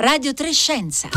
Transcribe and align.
Radio 0.00 0.32
Trescenza. 0.32 1.08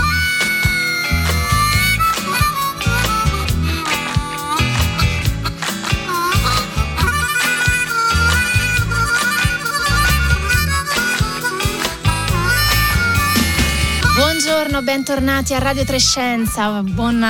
Buongiorno, 14.16 14.82
bentornati 14.82 15.54
a 15.54 15.60
Radio 15.60 15.86
Trescenza, 15.86 16.82
buon 16.82 17.24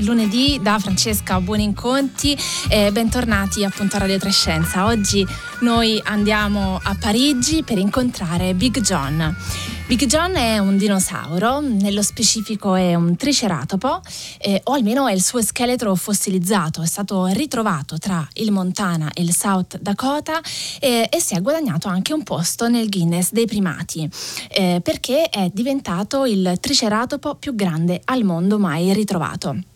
lunedì 0.00 0.58
da 0.60 0.80
Francesca 0.80 1.40
Buoni 1.40 1.62
Inconti 1.62 2.36
e 2.68 2.90
bentornati 2.90 3.64
appunto 3.64 3.94
a 3.94 4.00
Radio 4.00 4.18
Trescenza. 4.18 4.86
Oggi 4.86 5.24
noi 5.60 6.02
andiamo 6.04 6.80
a 6.82 6.96
Parigi 6.98 7.62
per 7.62 7.78
incontrare 7.78 8.54
Big 8.54 8.80
John. 8.80 9.34
Big 9.86 10.04
John 10.06 10.34
è 10.34 10.58
un 10.58 10.76
dinosauro, 10.76 11.60
nello 11.60 12.02
specifico 12.02 12.74
è 12.74 12.96
un 12.96 13.14
triceratopo, 13.14 14.00
eh, 14.38 14.60
o 14.64 14.72
almeno 14.72 15.06
è 15.06 15.12
il 15.12 15.22
suo 15.22 15.40
scheletro 15.40 15.94
fossilizzato, 15.94 16.82
è 16.82 16.86
stato 16.86 17.26
ritrovato 17.26 17.96
tra 17.96 18.28
il 18.34 18.50
Montana 18.50 19.12
e 19.14 19.22
il 19.22 19.32
South 19.32 19.78
Dakota 19.78 20.40
eh, 20.80 21.08
e 21.08 21.20
si 21.20 21.36
è 21.36 21.40
guadagnato 21.40 21.86
anche 21.86 22.12
un 22.12 22.24
posto 22.24 22.66
nel 22.68 22.88
Guinness 22.88 23.30
dei 23.30 23.46
primati, 23.46 24.10
eh, 24.50 24.80
perché 24.82 25.28
è 25.28 25.48
diventato 25.54 26.24
il 26.24 26.58
triceratopo 26.58 27.36
più 27.36 27.54
grande 27.54 28.00
al 28.06 28.24
mondo 28.24 28.58
mai 28.58 28.92
ritrovato. 28.92 29.75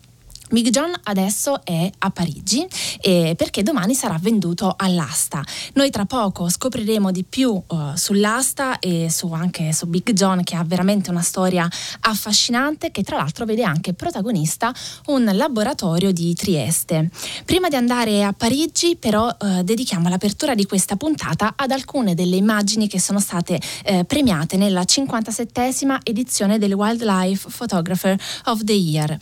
Big 0.50 0.70
John 0.70 0.92
adesso 1.04 1.64
è 1.64 1.88
a 1.98 2.10
Parigi 2.10 2.66
eh, 3.00 3.34
perché 3.36 3.62
domani 3.62 3.94
sarà 3.94 4.18
venduto 4.20 4.74
all'asta. 4.76 5.44
Noi 5.74 5.90
tra 5.90 6.06
poco 6.06 6.48
scopriremo 6.48 7.12
di 7.12 7.22
più 7.22 7.50
uh, 7.50 7.94
sull'asta 7.94 8.80
e 8.80 9.08
su, 9.10 9.32
anche 9.32 9.72
su 9.72 9.86
Big 9.86 10.10
John 10.12 10.42
che 10.42 10.56
ha 10.56 10.64
veramente 10.64 11.10
una 11.10 11.22
storia 11.22 11.68
affascinante 12.00 12.90
che 12.90 13.04
tra 13.04 13.16
l'altro 13.16 13.44
vede 13.44 13.62
anche 13.62 13.92
protagonista 13.92 14.74
un 15.06 15.30
laboratorio 15.32 16.10
di 16.10 16.34
Trieste. 16.34 17.10
Prima 17.44 17.68
di 17.68 17.76
andare 17.76 18.24
a 18.24 18.32
Parigi 18.32 18.96
però 18.96 19.28
uh, 19.28 19.62
dedichiamo 19.62 20.08
l'apertura 20.08 20.56
di 20.56 20.66
questa 20.66 20.96
puntata 20.96 21.52
ad 21.54 21.70
alcune 21.70 22.14
delle 22.16 22.34
immagini 22.34 22.88
che 22.88 22.98
sono 22.98 23.20
state 23.20 23.60
uh, 23.86 24.04
premiate 24.04 24.56
nella 24.56 24.82
57esima 24.82 25.98
edizione 26.02 26.58
del 26.58 26.72
Wildlife 26.72 27.48
Photographer 27.56 28.20
of 28.46 28.64
the 28.64 28.72
Year. 28.72 29.16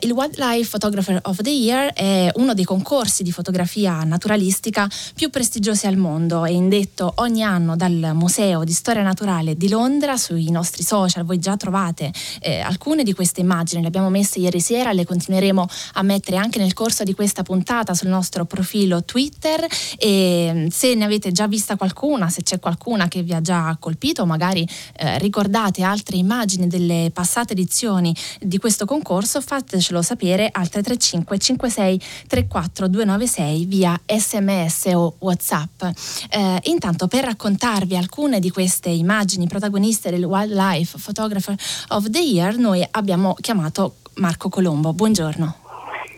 il 0.00 0.10
Wildlife 0.10 0.53
Wildlife 0.54 0.70
Photographer 0.70 1.18
of 1.24 1.40
the 1.40 1.50
Year 1.50 1.92
è 1.92 2.30
uno 2.34 2.54
dei 2.54 2.64
concorsi 2.64 3.24
di 3.24 3.32
fotografia 3.32 4.04
naturalistica 4.04 4.88
più 5.14 5.28
prestigiosi 5.28 5.86
al 5.86 5.96
mondo. 5.96 6.44
È 6.44 6.50
indetto 6.50 7.12
ogni 7.16 7.42
anno 7.42 7.74
dal 7.74 8.12
Museo 8.14 8.62
di 8.62 8.72
Storia 8.72 9.02
Naturale 9.02 9.56
di 9.56 9.68
Londra. 9.68 10.16
Sui 10.16 10.50
nostri 10.50 10.84
social 10.84 11.24
voi 11.24 11.38
già 11.40 11.56
trovate 11.56 12.12
eh, 12.40 12.60
alcune 12.60 13.02
di 13.02 13.12
queste 13.14 13.40
immagini, 13.40 13.82
le 13.82 13.88
abbiamo 13.88 14.10
messe 14.10 14.38
ieri 14.38 14.60
sera, 14.60 14.92
le 14.92 15.04
continueremo 15.04 15.66
a 15.94 16.02
mettere 16.02 16.36
anche 16.36 16.58
nel 16.58 16.72
corso 16.72 17.02
di 17.02 17.14
questa 17.14 17.42
puntata 17.42 17.94
sul 17.94 18.08
nostro 18.08 18.44
profilo 18.44 19.02
Twitter 19.02 19.66
e 19.98 20.50
mm, 20.52 20.66
se 20.68 20.94
ne 20.94 21.04
avete 21.04 21.32
già 21.32 21.48
vista 21.48 21.76
qualcuna, 21.76 22.28
se 22.28 22.42
c'è 22.42 22.60
qualcuna 22.60 23.08
che 23.08 23.22
vi 23.22 23.32
ha 23.32 23.40
già 23.40 23.76
colpito, 23.80 24.24
magari 24.24 24.66
eh, 24.96 25.18
ricordate 25.18 25.82
altre 25.82 26.16
immagini 26.16 26.68
delle 26.68 27.10
passate 27.12 27.54
edizioni 27.54 28.14
di 28.40 28.58
questo 28.58 28.84
concorso, 28.84 29.40
fatecelo 29.40 30.00
sapere 30.02 30.43
scrivere 30.44 30.48
al 30.52 30.68
335 30.68 31.38
56 31.38 32.00
34 32.28 32.88
296 32.88 33.64
via 33.66 33.98
sms 34.04 34.86
o 34.94 35.14
whatsapp. 35.18 35.82
Eh, 36.30 36.58
intanto 36.64 37.06
per 37.06 37.24
raccontarvi 37.24 37.96
alcune 37.96 38.40
di 38.40 38.50
queste 38.50 38.90
immagini 38.90 39.46
protagoniste 39.46 40.10
del 40.10 40.24
Wildlife 40.24 40.98
Photographer 40.98 41.54
of 41.88 42.10
the 42.10 42.20
Year 42.20 42.56
noi 42.56 42.86
abbiamo 42.90 43.34
chiamato 43.40 43.96
Marco 44.14 44.48
Colombo. 44.48 44.92
Buongiorno. 44.92 45.62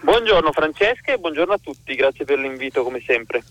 Buongiorno 0.03 0.53
Francesca 0.53 1.13
e 1.13 1.19
buongiorno 1.19 1.55
a 1.55 1.59
tutti, 1.59 1.95
grazie 1.95 2.25
per 2.25 2.39
l'invito 2.39 2.83
come 2.83 3.03
sempre. 3.05 3.43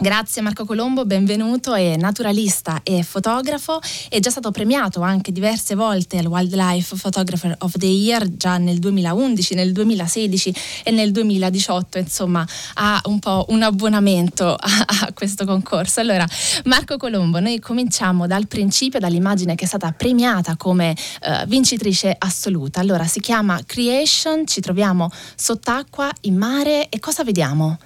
Grazie 0.00 0.42
Marco 0.42 0.64
Colombo, 0.64 1.04
benvenuto, 1.06 1.74
è 1.74 1.96
naturalista 1.96 2.82
e 2.84 3.02
fotografo, 3.02 3.80
è 4.08 4.20
già 4.20 4.30
stato 4.30 4.52
premiato 4.52 5.00
anche 5.00 5.32
diverse 5.32 5.74
volte 5.74 6.18
al 6.18 6.26
Wildlife 6.26 6.94
Photographer 6.94 7.56
of 7.58 7.76
the 7.76 7.86
Year 7.86 8.36
già 8.36 8.58
nel 8.58 8.78
2011, 8.78 9.54
nel 9.54 9.72
2016 9.72 10.54
e 10.84 10.92
nel 10.92 11.10
2018, 11.10 11.98
insomma 11.98 12.46
ha 12.74 13.00
un 13.06 13.18
po' 13.18 13.46
un 13.48 13.62
abbonamento 13.64 14.54
a, 14.54 14.70
a 14.86 15.12
questo 15.12 15.44
concorso. 15.44 15.98
Allora 15.98 16.24
Marco 16.66 16.96
Colombo, 16.96 17.40
noi 17.40 17.58
cominciamo 17.58 18.28
dal 18.28 18.46
principio, 18.46 19.00
dall'immagine 19.00 19.56
che 19.56 19.64
è 19.64 19.66
stata 19.68 19.90
premiata 19.90 20.54
come 20.56 20.94
uh, 21.22 21.44
vincitrice 21.48 22.14
assoluta. 22.16 22.78
Allora 22.78 23.04
si 23.08 23.18
chiama 23.18 23.60
Creation, 23.66 24.46
ci 24.46 24.60
troviamo 24.60 25.10
sott'acqua, 25.34 26.08
in 26.20 26.36
mare 26.36 26.88
e 26.88 27.00
cosa 27.00 27.24
vediamo? 27.24 27.78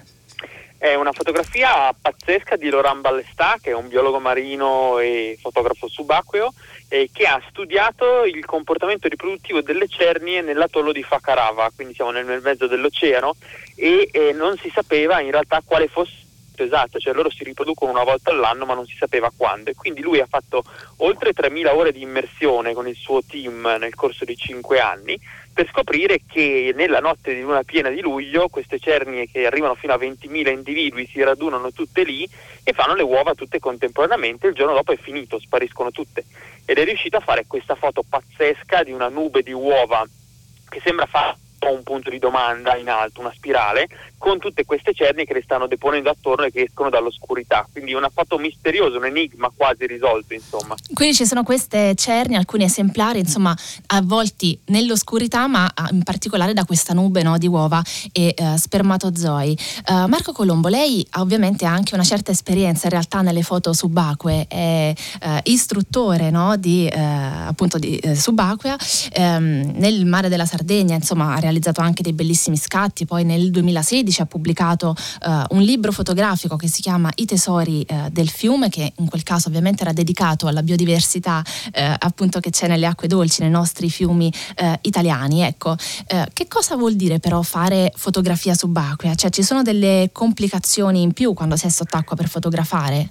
È 0.83 0.95
una 0.95 1.13
fotografia 1.13 1.93
pazzesca 1.93 2.57
di 2.57 2.69
Laurent 2.69 2.99
Ballestà, 2.99 3.55
che 3.61 3.69
è 3.69 3.73
un 3.73 3.87
biologo 3.87 4.19
marino 4.19 4.99
e 4.99 5.37
fotografo 5.39 5.87
subacqueo, 5.87 6.53
eh, 6.89 7.09
che 7.09 7.23
ha 7.23 7.41
studiato 7.47 8.25
il 8.25 8.43
comportamento 8.43 9.07
riproduttivo 9.07 9.61
delle 9.61 9.87
cernie 9.87 10.41
nell'atollo 10.41 10.91
di 10.91 11.01
Fakarava, 11.01 11.71
quindi 11.73 11.93
siamo 11.93 12.11
nel, 12.11 12.41
mezzo 12.41 12.67
dell'oceano, 12.67 13.35
e 13.77 14.09
eh, 14.11 14.33
non 14.33 14.57
si 14.57 14.69
sapeva 14.75 15.21
in 15.21 15.31
realtà 15.31 15.61
quale 15.63 15.87
fosse 15.87 16.19
esatto, 16.55 16.99
cioè 16.99 17.13
loro 17.13 17.31
si 17.31 17.45
riproducono 17.45 17.91
una 17.91 18.03
volta 18.03 18.31
all'anno 18.31 18.65
ma 18.65 18.73
non 18.73 18.85
si 18.85 18.97
sapeva 18.97 19.31
quando. 19.35 19.69
E 19.69 19.75
quindi 19.75 20.01
lui 20.01 20.19
ha 20.19 20.27
fatto 20.29 20.65
oltre 20.97 21.31
3.000 21.31 21.73
ore 21.73 21.93
di 21.93 22.01
immersione 22.01 22.73
con 22.73 22.89
il 22.89 22.95
suo 22.95 23.21
team 23.25 23.77
nel 23.79 23.95
corso 23.95 24.25
di 24.25 24.35
5 24.35 24.79
anni 24.81 25.17
per 25.53 25.69
scoprire 25.69 26.21
che 26.27 26.73
nella 26.75 26.99
notte 26.99 27.33
di 27.33 27.41
luna 27.41 27.63
piena 27.63 27.89
di 27.89 28.01
luglio 28.01 28.49
queste 28.49 28.79
cernie 28.79 29.29
che 29.29 29.45
arrivano 29.45 29.75
fino 29.75 29.93
a 29.93 29.97
20.000 29.97 30.49
individui 30.49 31.07
si 31.07 31.21
radunano 31.21 31.71
tutte 31.71 32.03
lì 32.03 32.27
e 32.63 32.73
fanno 32.73 32.95
le 32.95 33.03
uova 33.03 33.35
tutte 33.35 33.59
contemporaneamente, 33.59 34.47
il 34.47 34.55
giorno 34.55 34.73
dopo 34.73 34.91
è 34.91 34.97
finito, 34.97 35.39
spariscono 35.39 35.91
tutte. 35.91 36.25
Ed 36.65 36.77
è 36.77 36.83
riuscito 36.83 37.17
a 37.17 37.21
fare 37.21 37.45
questa 37.45 37.75
foto 37.75 38.03
pazzesca 38.07 38.83
di 38.83 38.91
una 38.91 39.09
nube 39.09 39.43
di 39.43 39.51
uova 39.51 40.05
che 40.69 40.81
sembra 40.83 41.05
fare 41.05 41.37
un 41.71 41.83
punto 41.83 42.09
di 42.09 42.19
domanda 42.19 42.75
in 42.75 42.89
alto, 42.89 43.21
una 43.21 43.31
spirale, 43.31 43.87
con 44.23 44.39
tutte 44.39 44.63
queste 44.63 44.93
cernie 44.93 45.25
che 45.25 45.33
le 45.33 45.41
stanno 45.43 45.67
deponendo 45.67 46.09
attorno 46.09 46.45
e 46.45 46.51
che 46.51 46.61
escono 46.61 46.89
dall'oscurità. 46.89 47.67
Quindi 47.69 47.93
una 47.93 48.07
foto 48.07 48.37
misteriosa, 48.37 48.95
un 48.95 49.03
enigma 49.03 49.51
quasi 49.53 49.85
risolto, 49.85 50.33
insomma. 50.33 50.75
Quindi 50.93 51.13
ci 51.13 51.25
sono 51.25 51.43
queste 51.43 51.93
cernie, 51.95 52.37
alcuni 52.37 52.63
esemplari, 52.63 53.19
insomma, 53.19 53.53
avvolti 53.87 54.57
nell'oscurità, 54.67 55.47
ma 55.47 55.69
ah, 55.75 55.89
in 55.91 56.03
particolare 56.03 56.53
da 56.53 56.63
questa 56.63 56.93
nube 56.93 57.21
no, 57.21 57.37
di 57.37 57.47
uova 57.47 57.83
e 58.13 58.33
uh, 58.37 58.55
spermatozoi. 58.55 59.57
Uh, 59.89 60.07
Marco 60.07 60.31
Colombo, 60.31 60.69
lei 60.69 61.05
ovviamente 61.17 61.65
ha 61.65 61.73
anche 61.73 61.93
una 61.93 62.05
certa 62.05 62.31
esperienza 62.31 62.85
in 62.85 62.91
realtà 62.91 63.19
nelle 63.19 63.43
foto 63.43 63.73
subacquee, 63.73 64.45
è 64.47 64.93
uh, 65.21 65.27
istruttore 65.43 66.29
no, 66.29 66.55
di, 66.55 66.87
appunto 66.87 67.77
di 67.77 67.99
subacquea 68.15 68.77
um, 69.17 69.73
nel 69.75 70.05
mare 70.05 70.29
della 70.29 70.45
Sardegna, 70.45 70.95
insomma, 70.95 71.33
ha 71.33 71.39
realizzato 71.39 71.81
anche 71.81 72.01
dei 72.03 72.13
bellissimi 72.13 72.55
scatti, 72.55 73.05
poi 73.05 73.25
nel 73.25 73.51
2016 73.51 74.12
2016 74.13 74.21
ha 74.21 74.25
pubblicato 74.25 74.95
uh, 75.25 75.55
un 75.55 75.61
libro 75.61 75.91
fotografico 75.91 76.55
che 76.55 76.67
si 76.67 76.81
chiama 76.81 77.09
I 77.15 77.25
tesori 77.25 77.85
uh, 77.89 78.09
del 78.09 78.29
fiume, 78.29 78.69
che 78.69 78.93
in 78.97 79.09
quel 79.09 79.23
caso 79.23 79.47
ovviamente 79.49 79.81
era 79.81 79.93
dedicato 79.93 80.47
alla 80.47 80.61
biodiversità 80.61 81.41
uh, 81.45 81.71
appunto 81.99 82.39
che 82.39 82.51
c'è 82.51 82.67
nelle 82.67 82.85
acque 82.85 83.07
dolci, 83.07 83.41
nei 83.41 83.49
nostri 83.49 83.89
fiumi 83.89 84.31
italiani. 84.81 85.41
Ecco, 85.41 85.75
che 86.33 86.47
cosa 86.47 86.75
vuol 86.75 86.95
dire 86.95 87.19
però 87.19 87.41
fare 87.41 87.91
fotografia 87.95 88.53
subacquea? 88.53 89.15
Cioè 89.15 89.29
ci 89.29 89.43
sono 89.43 89.61
delle 89.61 90.09
complicazioni 90.11 91.01
in 91.01 91.13
più 91.13 91.33
quando 91.33 91.55
si 91.55 91.65
è 91.65 91.69
sott'acqua 91.69 92.15
per 92.15 92.27
fotografare? 92.27 93.09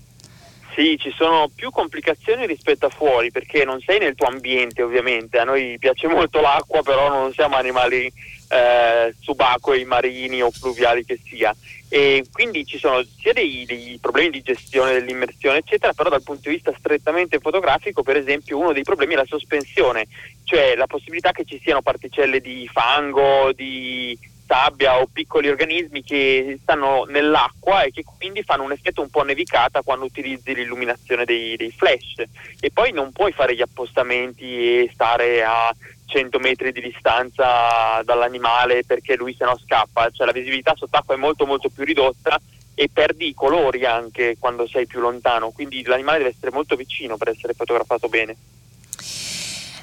Sì, 0.75 0.97
ci 0.99 1.13
sono 1.17 1.51
più 1.55 1.71
complicazioni 1.71 2.47
rispetto 2.47 2.87
a 2.87 2.91
fuori 2.91 3.31
perché 3.31 3.65
non 3.65 3.81
sei 3.85 3.99
nel 3.99 4.15
tuo 4.15 4.27
ambiente 4.27 4.83
ovviamente, 4.83 5.39
a 5.39 5.45
noi 5.45 5.77
piace 5.79 6.07
molto 6.07 6.41
l'acqua 6.41 6.83
però 6.83 7.09
non 7.09 7.33
siamo 7.33 7.57
animali 7.57 8.11
eh, 8.53 9.15
subacquei, 9.19 9.85
marini 9.87 10.43
o 10.43 10.51
fluviali 10.51 11.05
che 11.05 11.19
sia. 11.25 11.57
E 11.89 12.25
quindi 12.31 12.67
ci 12.67 12.79
sono 12.79 13.03
sia 13.19 13.33
dei, 13.33 13.65
dei, 13.67 13.99
problemi 14.01 14.31
di 14.31 14.43
gestione 14.43 14.93
dell'immersione, 14.93 15.59
eccetera, 15.59 15.93
però 15.93 16.11
dal 16.11 16.23
punto 16.23 16.49
di 16.49 16.57
vista 16.57 16.73
strettamente 16.77 17.39
fotografico, 17.39 18.03
per 18.03 18.17
esempio, 18.17 18.59
uno 18.59 18.73
dei 18.73 18.83
problemi 18.83 19.15
è 19.15 19.17
la 19.17 19.25
sospensione, 19.27 20.07
cioè 20.45 20.75
la 20.75 20.87
possibilità 20.87 21.33
che 21.33 21.45
ci 21.45 21.59
siano 21.63 21.83
particelle 21.83 22.41
di 22.41 22.69
fango, 22.71 23.53
di 23.53 24.19
sabbia 24.47 25.01
o 25.01 25.07
piccoli 25.11 25.49
organismi 25.49 26.03
che 26.03 26.59
stanno 26.61 27.05
nell'acqua 27.05 27.83
e 27.85 27.91
che 27.91 28.05
quindi 28.05 28.43
fanno 28.43 28.65
un 28.65 28.73
effetto 28.73 29.01
un 29.01 29.09
po' 29.09 29.23
nevicata 29.23 29.81
quando 29.81 30.05
utilizzi 30.05 30.55
l'illuminazione 30.55 31.25
dei, 31.25 31.57
dei 31.57 31.71
flash 31.71 32.23
e 32.61 32.71
poi 32.71 32.93
non 32.93 33.13
puoi 33.13 33.33
fare 33.33 33.55
gli 33.55 33.63
appostamenti 33.63 34.83
e 34.83 34.91
stare 34.93 35.43
a 35.43 35.75
100 36.13 36.39
metri 36.39 36.73
di 36.73 36.81
distanza 36.81 38.03
dall'animale 38.05 38.85
perché 38.85 39.17
lui 39.17 39.35
se 39.37 39.45
no 39.45 39.59
scappa, 39.59 40.11
cioè 40.11 40.27
la 40.27 40.33
visibilità 40.33 40.75
sott'acqua 40.77 41.15
è 41.15 41.19
molto 41.19 41.47
molto 41.47 41.71
più 41.71 41.85
ridotta 41.85 42.39
e 42.75 42.91
perdi 42.93 43.29
i 43.29 43.35
colori 43.35 43.85
anche 43.87 44.37
quando 44.39 44.67
sei 44.67 44.87
più 44.87 45.01
lontano, 45.01 45.51
quindi 45.51 45.83
l'animale 45.85 46.19
deve 46.19 46.31
essere 46.31 46.53
molto 46.53 46.77
vicino 46.77 47.17
per 47.17 47.29
essere 47.29 47.55
fotografato 47.55 48.09
bene. 48.09 48.37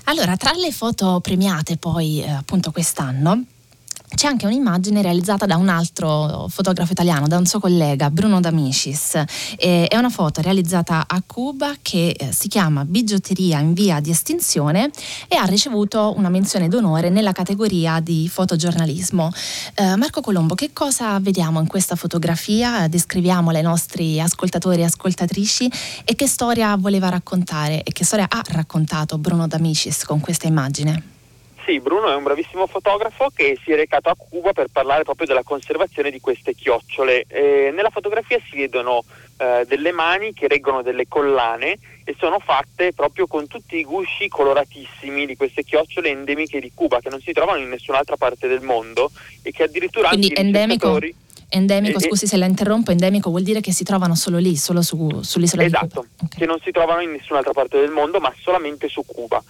Allora, 0.05 0.35
tra 0.37 0.51
le 0.53 0.71
foto 0.71 1.19
premiate 1.19 1.77
poi 1.77 2.23
eh, 2.23 2.29
appunto 2.29 2.71
quest'anno, 2.71 3.43
c'è 4.15 4.27
anche 4.27 4.45
un'immagine 4.45 5.01
realizzata 5.01 5.45
da 5.45 5.56
un 5.56 5.69
altro 5.69 6.47
fotografo 6.50 6.91
italiano, 6.91 7.27
da 7.27 7.38
un 7.38 7.45
suo 7.45 7.59
collega, 7.59 8.09
Bruno 8.09 8.39
D'Amicis. 8.39 9.23
Eh, 9.57 9.88
è 9.88 9.95
una 9.97 10.09
foto 10.09 10.41
realizzata 10.41 11.06
a 11.07 11.21
Cuba 11.25 11.75
che 11.81 12.15
eh, 12.17 12.31
si 12.31 12.47
chiama 12.47 12.85
Bigiotteria 12.85 13.59
in 13.59 13.73
via 13.73 14.00
di 14.00 14.09
estinzione 14.09 14.89
e 15.27 15.35
ha 15.35 15.45
ricevuto 15.45 16.13
una 16.17 16.29
menzione 16.29 16.67
d'onore 16.67 17.09
nella 17.09 17.31
categoria 17.31 18.00
di 18.00 18.27
fotogiornalismo. 18.27 19.31
Eh, 19.75 19.95
Marco 19.95 20.21
Colombo, 20.21 20.55
che 20.55 20.71
cosa 20.73 21.19
vediamo 21.19 21.59
in 21.59 21.67
questa 21.67 21.95
fotografia? 21.95 22.88
Descriviamola 22.88 23.57
ai 23.57 23.63
nostri 23.63 24.19
ascoltatori 24.19 24.81
e 24.81 24.85
ascoltatrici 24.85 25.71
e 26.03 26.15
che 26.15 26.27
storia 26.27 26.75
voleva 26.75 27.09
raccontare 27.09 27.83
e 27.83 27.91
che 27.91 28.03
storia 28.03 28.27
ha 28.29 28.41
raccontato 28.47 29.17
Bruno 29.17 29.47
D'Amicis 29.47 30.03
con 30.03 30.19
questa 30.19 30.47
immagine? 30.47 31.19
Sì, 31.65 31.79
Bruno 31.79 32.09
è 32.11 32.15
un 32.15 32.23
bravissimo 32.23 32.67
fotografo 32.67 33.29
che 33.33 33.57
si 33.63 33.71
è 33.71 33.75
recato 33.75 34.09
a 34.09 34.15
Cuba 34.17 34.53
per 34.53 34.67
parlare 34.71 35.03
proprio 35.03 35.27
della 35.27 35.44
conservazione 35.44 36.09
di 36.09 36.19
queste 36.19 36.53
chiocciole. 36.53 37.25
Eh, 37.27 37.71
nella 37.73 37.89
fotografia 37.89 38.39
si 38.50 38.57
vedono 38.57 39.03
eh, 39.38 39.65
delle 39.67 39.91
mani 39.91 40.33
che 40.33 40.47
reggono 40.47 40.81
delle 40.81 41.07
collane 41.07 41.77
e 42.03 42.15
sono 42.17 42.39
fatte 42.39 42.94
proprio 42.94 43.27
con 43.27 43.47
tutti 43.47 43.77
i 43.77 43.83
gusci 43.83 44.27
coloratissimi 44.27 45.25
di 45.25 45.35
queste 45.35 45.63
chiocciole 45.63 46.09
endemiche 46.09 46.59
di 46.59 46.71
Cuba 46.73 47.00
che 47.00 47.09
non 47.09 47.21
si 47.21 47.33
trovano 47.33 47.59
in 47.59 47.69
nessun'altra 47.69 48.17
parte 48.17 48.47
del 48.47 48.62
mondo 48.62 49.12
e 49.44 49.51
che 49.51 49.63
addirittura 49.63 50.09
Quindi 50.09 50.27
anche 50.27 50.41
endemico, 50.41 51.00
endemico, 51.50 52.00
eh, 52.00 52.01
scusi 52.01 52.27
se 52.27 52.38
la 52.38 52.45
interrompo, 52.45 52.91
endemico 52.91 53.29
vuol 53.29 53.44
dire 53.44 53.62
che 53.62 53.71
si 53.71 53.83
trovano 53.83 54.15
solo 54.15 54.39
lì, 54.39 54.55
solo 54.55 54.81
su, 54.81 55.21
sull'isola 55.21 55.63
esatto, 55.63 55.85
di 55.85 55.89
Cuba. 55.94 56.01
Esatto, 56.01 56.25
okay. 56.25 56.39
che 56.39 56.45
non 56.45 56.59
si 56.63 56.71
trovano 56.71 57.01
in 57.01 57.12
nessun'altra 57.12 57.53
parte 57.53 57.79
del 57.79 57.91
mondo 57.91 58.19
ma 58.19 58.33
solamente 58.41 58.88
su 58.88 59.03
Cuba. 59.05 59.41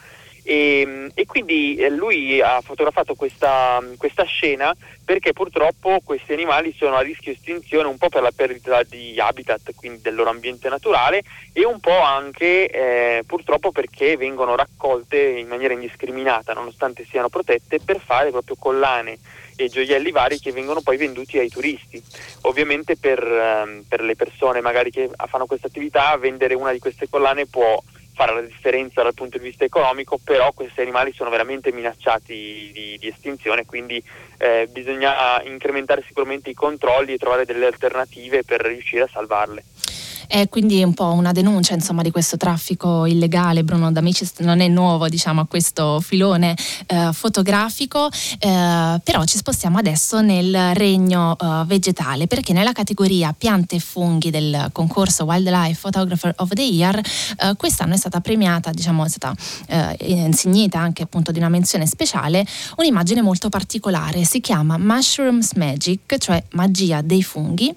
E, 0.50 0.81
ehm, 0.81 1.12
e, 1.13 1.28
quindi 1.28 1.75
eh, 1.75 1.92
lui 1.92 2.42
ha 2.42 2.60
fotografato 2.62 3.13
questa, 3.13 3.80
questa, 3.98 4.24
scena 4.24 4.75
perché 5.06 5.31
purtroppo 5.31 6.00
questi 6.04 6.34
animali 6.34 6.74
sono 6.75 6.96
a 6.96 7.01
rischio 7.01 7.31
estinzione 7.31 7.88
un 7.88 7.98
po' 7.98 8.10
per 8.10 8.24
la 8.24 8.31
perdita 8.36 8.81
di 8.81 9.19
habitat, 9.19 9.75
quindi 9.75 10.01
del 10.01 10.16
loro 10.16 10.31
ambiente 10.31 10.68
naturale 10.68 11.22
e 11.54 11.66
un 11.66 11.80
po' 11.80 12.00
anche 12.00 12.68
eh, 12.68 13.24
purtroppo 13.28 13.72
perché 13.72 14.18
vengono 14.18 14.56
raccolte 14.56 15.19
in 15.19 15.48
maniera 15.48 15.74
indiscriminata 15.74 16.54
nonostante 16.54 17.06
siano 17.07 17.30
protette 17.30 17.80
per 17.80 18.00
fare 18.00 18.31
proprio 18.31 18.56
collane 18.57 19.19
e 19.56 19.68
gioielli 19.68 20.10
vari 20.10 20.40
che 20.40 20.51
vengono 20.51 20.81
poi 20.81 20.98
venduti 20.98 21.38
ai 21.38 21.50
turisti. 21.50 22.01
Ovviamente 22.42 22.96
per, 22.98 23.22
ehm, 23.22 23.84
per 23.88 24.01
le 24.01 24.16
persone 24.16 24.62
magari 24.62 24.90
che 24.90 25.10
fanno 25.28 25.46
questa 25.46 25.68
attività 25.68 26.16
vendere 26.18 26.56
una 26.56 26.72
di 26.72 26.80
queste 26.80 27.07
collane 27.07 27.46
può 27.46 27.80
fare 28.19 28.33
la 28.33 28.42
differenza 28.42 29.01
dal 29.01 29.13
punto 29.13 29.38
di 29.38 29.45
vista 29.45 29.63
economico, 29.63 30.19
però 30.21 30.51
questi 30.51 30.81
animali 30.81 31.13
sono 31.13 31.30
veramente 31.30 31.71
minacciati 31.71 32.69
di, 32.74 32.98
di 33.00 33.07
estinzione, 33.07 33.66
quindi 33.66 34.04
eh, 34.38 34.68
bisogna 34.69 35.42
incrementare 35.44 36.04
sicuramente 36.06 36.50
i 36.50 36.54
controlli 36.54 37.13
e 37.13 37.18
trovare 37.18 37.45
delle 37.45 37.66
alternative 37.66 38.44
per 38.44 38.60
riuscire 38.60 39.04
a 39.04 39.10
salvarle. 39.10 39.63
È 40.29 40.47
quindi 40.47 40.83
un 40.83 40.93
po' 40.93 41.11
una 41.11 41.31
denuncia 41.31 41.73
insomma, 41.73 42.03
di 42.03 42.11
questo 42.11 42.37
traffico 42.37 43.07
illegale. 43.07 43.63
Bruno 43.63 43.91
D'Amicis 43.91 44.33
non 44.41 44.59
è 44.59 44.67
nuovo 44.67 45.09
diciamo, 45.09 45.41
a 45.41 45.47
questo 45.47 45.99
filone 46.01 46.55
eh, 46.85 47.09
fotografico, 47.13 48.11
eh, 48.37 49.01
però 49.03 49.23
ci 49.23 49.37
spostiamo 49.37 49.79
adesso 49.79 50.21
nel 50.21 50.75
regno 50.75 51.35
eh, 51.35 51.63
vegetale 51.65 52.27
perché 52.27 52.53
nella 52.53 52.73
categoria 52.73 53.33
piante 53.35 53.77
e 53.77 53.79
funghi 53.79 54.29
del 54.29 54.69
concorso 54.71 55.23
Wildlife 55.23 55.79
Photographer 55.81 56.31
of 56.37 56.49
the 56.49 56.61
Year 56.61 56.95
eh, 56.99 57.55
quest'anno 57.57 57.95
è 57.95 57.97
stata 57.97 58.19
premiata, 58.19 58.69
diciamo, 58.69 59.05
è 59.05 59.09
stata 59.09 59.33
eh, 59.65 59.97
insignita 59.99 60.77
anche 60.77 61.01
appunto 61.01 61.31
di 61.31 61.39
una 61.39 61.49
menzione 61.49 61.87
speciale 61.87 62.45
un'immagine 62.75 63.23
molto 63.23 63.49
particolare, 63.49 64.23
si 64.25 64.41
chiama 64.41 64.77
Mushrooms 64.77 65.53
Magic, 65.53 66.19
cioè 66.19 66.43
magia 66.51 67.01
dei 67.01 67.23
funghi 67.23 67.73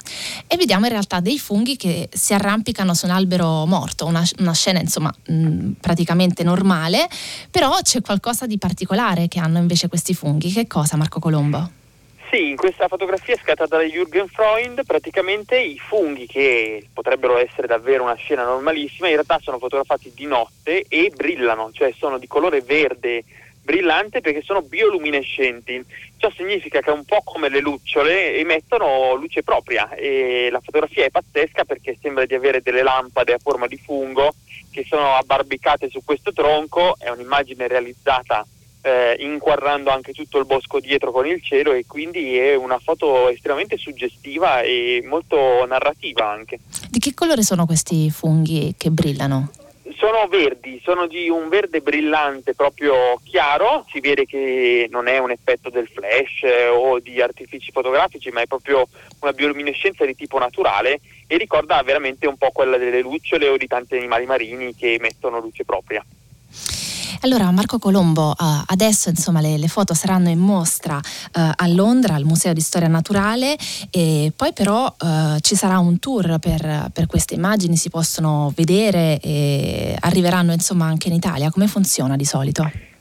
e 0.46 0.56
vediamo 0.58 0.84
in 0.84 0.92
realtà 0.92 1.20
dei 1.20 1.38
funghi 1.38 1.78
che 1.78 2.10
si 2.12 2.34
arrangiano 2.34 2.40
arrampicano 2.42 2.92
su 2.94 3.06
un 3.06 3.12
albero 3.12 3.64
morto, 3.66 4.04
una, 4.04 4.22
una 4.38 4.52
scena 4.52 4.80
insomma 4.80 5.12
mh, 5.26 5.70
praticamente 5.80 6.42
normale, 6.42 7.08
però 7.50 7.78
c'è 7.80 8.00
qualcosa 8.00 8.46
di 8.46 8.58
particolare 8.58 9.28
che 9.28 9.38
hanno 9.38 9.58
invece 9.58 9.88
questi 9.88 10.12
funghi. 10.12 10.50
Che 10.52 10.66
cosa 10.66 10.96
Marco 10.96 11.20
Colombo? 11.20 11.80
Sì, 12.30 12.48
in 12.48 12.56
questa 12.56 12.88
fotografia 12.88 13.36
scattata 13.36 13.76
da 13.76 13.82
Jürgen 13.82 14.26
Freund, 14.26 14.86
praticamente 14.86 15.58
i 15.58 15.78
funghi 15.78 16.26
che 16.26 16.88
potrebbero 16.90 17.36
essere 17.36 17.66
davvero 17.66 18.04
una 18.04 18.14
scena 18.14 18.42
normalissima, 18.44 19.08
in 19.08 19.14
realtà 19.14 19.38
sono 19.42 19.58
fotografati 19.58 20.12
di 20.14 20.24
notte 20.24 20.86
e 20.88 21.12
brillano, 21.14 21.70
cioè 21.72 21.92
sono 21.94 22.16
di 22.16 22.26
colore 22.26 22.62
verde 22.62 23.24
brillante 23.62 24.20
perché 24.20 24.42
sono 24.42 24.62
bioluminescenti. 24.62 25.84
Ciò 26.16 26.30
significa 26.34 26.80
che 26.80 26.90
un 26.90 27.04
po' 27.04 27.22
come 27.24 27.48
le 27.48 27.60
lucciole 27.60 28.36
emettono 28.36 29.14
luce 29.14 29.42
propria 29.42 29.90
e 29.94 30.48
la 30.50 30.60
fotografia 30.60 31.04
è 31.04 31.10
pazzesca 31.10 31.64
perché 31.64 31.96
sembra 32.00 32.26
di 32.26 32.34
avere 32.34 32.60
delle 32.60 32.82
lampade 32.82 33.32
a 33.32 33.38
forma 33.38 33.66
di 33.66 33.76
fungo 33.76 34.34
che 34.70 34.84
sono 34.88 35.14
abbarbicate 35.14 35.90
su 35.90 36.00
questo 36.04 36.32
tronco, 36.32 36.96
è 36.98 37.10
un'immagine 37.10 37.68
realizzata 37.68 38.44
eh, 38.82 39.16
inquadrando 39.20 39.90
anche 39.90 40.12
tutto 40.12 40.38
il 40.38 40.46
bosco 40.46 40.80
dietro 40.80 41.12
con 41.12 41.26
il 41.26 41.42
cielo 41.42 41.72
e 41.72 41.84
quindi 41.86 42.36
è 42.36 42.54
una 42.54 42.78
foto 42.78 43.28
estremamente 43.28 43.76
suggestiva 43.76 44.62
e 44.62 45.02
molto 45.06 45.64
narrativa 45.66 46.30
anche. 46.30 46.58
Di 46.90 46.98
che 46.98 47.14
colore 47.14 47.42
sono 47.42 47.66
questi 47.66 48.10
funghi 48.10 48.74
che 48.76 48.90
brillano? 48.90 49.50
Sono 50.02 50.26
verdi, 50.26 50.80
sono 50.82 51.06
di 51.06 51.28
un 51.28 51.48
verde 51.48 51.80
brillante 51.80 52.56
proprio 52.56 53.20
chiaro, 53.22 53.86
si 53.88 54.00
vede 54.00 54.26
che 54.26 54.88
non 54.90 55.06
è 55.06 55.18
un 55.18 55.30
effetto 55.30 55.70
del 55.70 55.86
flash 55.86 56.42
eh, 56.42 56.66
o 56.66 56.98
di 56.98 57.22
artifici 57.22 57.70
fotografici, 57.70 58.30
ma 58.30 58.40
è 58.40 58.48
proprio 58.48 58.88
una 59.20 59.32
bioluminescenza 59.32 60.04
di 60.04 60.16
tipo 60.16 60.40
naturale 60.40 60.98
e 61.28 61.36
ricorda 61.36 61.80
veramente 61.84 62.26
un 62.26 62.36
po' 62.36 62.50
quella 62.50 62.78
delle 62.78 63.00
lucciole 63.00 63.46
o 63.46 63.56
di 63.56 63.68
tanti 63.68 63.94
animali 63.94 64.26
marini 64.26 64.74
che 64.74 64.94
emettono 64.94 65.38
luce 65.38 65.64
propria. 65.64 66.04
Allora 67.20 67.50
Marco 67.50 67.78
Colombo, 67.78 68.30
uh, 68.30 68.62
adesso 68.66 69.08
insomma 69.08 69.40
le, 69.40 69.56
le, 69.58 69.68
foto 69.68 69.94
saranno 69.94 70.28
in 70.28 70.38
mostra 70.38 70.96
uh, 70.96 71.00
a 71.32 71.66
Londra 71.68 72.14
al 72.14 72.24
Museo 72.24 72.52
di 72.52 72.60
Storia 72.60 72.88
Naturale 72.88 73.56
e 73.90 74.32
poi 74.34 74.52
però 74.52 74.86
uh, 74.86 75.38
ci 75.40 75.54
sarà 75.54 75.78
un 75.78 75.98
tour 75.98 76.38
per, 76.38 76.90
per, 76.92 77.06
queste 77.06 77.34
immagini, 77.34 77.76
si 77.76 77.90
possono 77.90 78.52
vedere 78.54 79.20
e 79.20 79.96
arriveranno 80.00 80.52
insomma 80.52 80.86
anche 80.86 81.08
in 81.08 81.14
Italia. 81.14 81.50
Come 81.50 81.66
funziona 81.66 82.16
di 82.16 82.24
solito? 82.24 82.91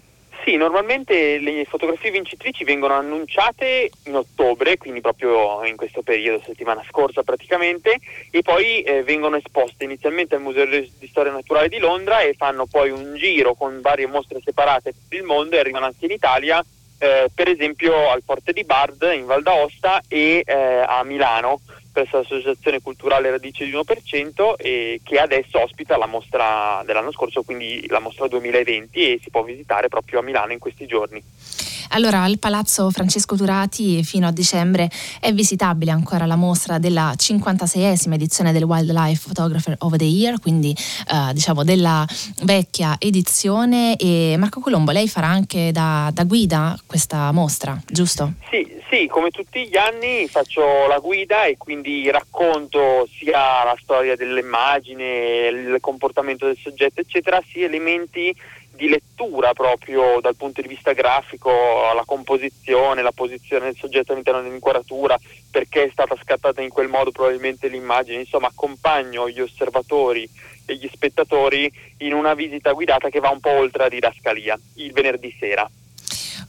Sì, 0.51 0.57
normalmente 0.57 1.37
le 1.37 1.63
fotografie 1.63 2.11
vincitrici 2.11 2.65
vengono 2.65 2.95
annunciate 2.95 3.89
in 4.03 4.17
ottobre, 4.17 4.75
quindi 4.75 4.99
proprio 4.99 5.63
in 5.63 5.77
questo 5.77 6.01
periodo, 6.01 6.43
settimana 6.45 6.83
scorsa 6.89 7.23
praticamente, 7.23 7.97
e 8.29 8.41
poi 8.41 8.81
eh, 8.81 9.01
vengono 9.03 9.37
esposte 9.37 9.85
inizialmente 9.85 10.35
al 10.35 10.41
Museo 10.41 10.65
di 10.65 11.07
Storia 11.07 11.31
Naturale 11.31 11.69
di 11.69 11.77
Londra 11.77 12.19
e 12.19 12.33
fanno 12.37 12.65
poi 12.65 12.89
un 12.89 13.15
giro 13.15 13.53
con 13.53 13.79
varie 13.79 14.07
mostre 14.07 14.41
separate 14.43 14.93
per 15.07 15.19
il 15.19 15.23
mondo 15.23 15.55
e 15.55 15.59
arrivano 15.59 15.85
anche 15.85 16.03
in 16.03 16.11
Italia, 16.11 16.61
eh, 16.99 17.31
per 17.33 17.47
esempio 17.47 18.09
al 18.09 18.21
Forte 18.21 18.51
di 18.51 18.65
Bard 18.65 19.09
in 19.15 19.27
Val 19.27 19.43
d'Aosta 19.43 20.01
e 20.09 20.43
eh, 20.45 20.53
a 20.53 21.01
Milano 21.05 21.61
presso 21.91 22.17
l'Associazione 22.17 22.81
Culturale 22.81 23.29
Radice 23.29 23.65
di 23.65 23.71
1% 23.71 24.53
e 24.57 25.01
che 25.03 25.17
adesso 25.17 25.61
ospita 25.61 25.97
la 25.97 26.07
mostra 26.07 26.81
dell'anno 26.85 27.11
scorso, 27.11 27.43
quindi 27.43 27.85
la 27.87 27.99
mostra 27.99 28.27
2020 28.27 28.99
e 28.99 29.19
si 29.21 29.29
può 29.29 29.43
visitare 29.43 29.87
proprio 29.87 30.19
a 30.19 30.23
Milano 30.23 30.53
in 30.53 30.59
questi 30.59 30.85
giorni. 30.85 31.21
Allora, 31.93 32.21
al 32.21 32.39
Palazzo 32.39 32.89
Francesco 32.89 33.35
Turati 33.35 34.03
fino 34.03 34.25
a 34.27 34.31
dicembre 34.31 34.89
è 35.19 35.33
visitabile 35.33 35.91
ancora 35.91 36.25
la 36.25 36.37
mostra 36.37 36.77
della 36.77 37.13
56esima 37.15 38.13
edizione 38.13 38.53
del 38.53 38.63
Wildlife 38.63 39.27
Photographer 39.27 39.75
of 39.79 39.95
the 39.97 40.05
Year, 40.05 40.39
quindi 40.39 40.71
eh, 40.71 41.33
diciamo 41.33 41.63
della 41.63 42.07
vecchia 42.43 42.95
edizione. 42.97 43.97
E 43.97 44.35
Marco 44.37 44.61
Colombo, 44.61 44.91
lei 44.91 45.09
farà 45.09 45.27
anche 45.27 45.71
da, 45.73 46.09
da 46.13 46.23
guida 46.23 46.79
questa 46.85 47.31
mostra, 47.33 47.77
giusto? 47.87 48.33
Sì, 48.49 48.65
sì, 48.91 49.07
come 49.07 49.31
tutti 49.31 49.69
gli 49.69 49.77
anni 49.77 50.27
faccio 50.27 50.85
la 50.85 50.99
guida 50.99 51.45
e 51.45 51.55
quindi 51.55 52.11
racconto 52.11 53.07
sia 53.09 53.63
la 53.63 53.77
storia 53.79 54.17
dell'immagine, 54.17 55.47
il 55.47 55.77
comportamento 55.79 56.45
del 56.45 56.57
soggetto, 56.57 56.99
eccetera, 56.99 57.41
sia 57.47 57.67
elementi 57.67 58.35
di 58.69 58.89
lettura 58.89 59.53
proprio 59.53 60.19
dal 60.19 60.35
punto 60.35 60.61
di 60.61 60.67
vista 60.67 60.91
grafico, 60.91 61.49
la 61.95 62.03
composizione, 62.05 63.01
la 63.01 63.13
posizione 63.13 63.65
del 63.65 63.77
soggetto 63.77 64.11
all'interno 64.11 64.41
dell'inquadratura, 64.41 65.17
perché 65.49 65.85
è 65.85 65.89
stata 65.89 66.17
scattata 66.21 66.61
in 66.61 66.69
quel 66.69 66.89
modo 66.89 67.11
probabilmente 67.11 67.69
l'immagine, 67.69 68.19
insomma 68.19 68.47
accompagno 68.47 69.29
gli 69.29 69.39
osservatori 69.39 70.29
e 70.65 70.75
gli 70.75 70.89
spettatori 70.91 71.71
in 71.99 72.11
una 72.11 72.33
visita 72.33 72.73
guidata 72.73 73.07
che 73.07 73.21
va 73.21 73.29
un 73.29 73.39
po' 73.39 73.51
oltre 73.51 73.83
la 73.83 73.89
didascalia, 73.89 74.59
il 74.75 74.91
venerdì 74.91 75.33
sera. 75.39 75.69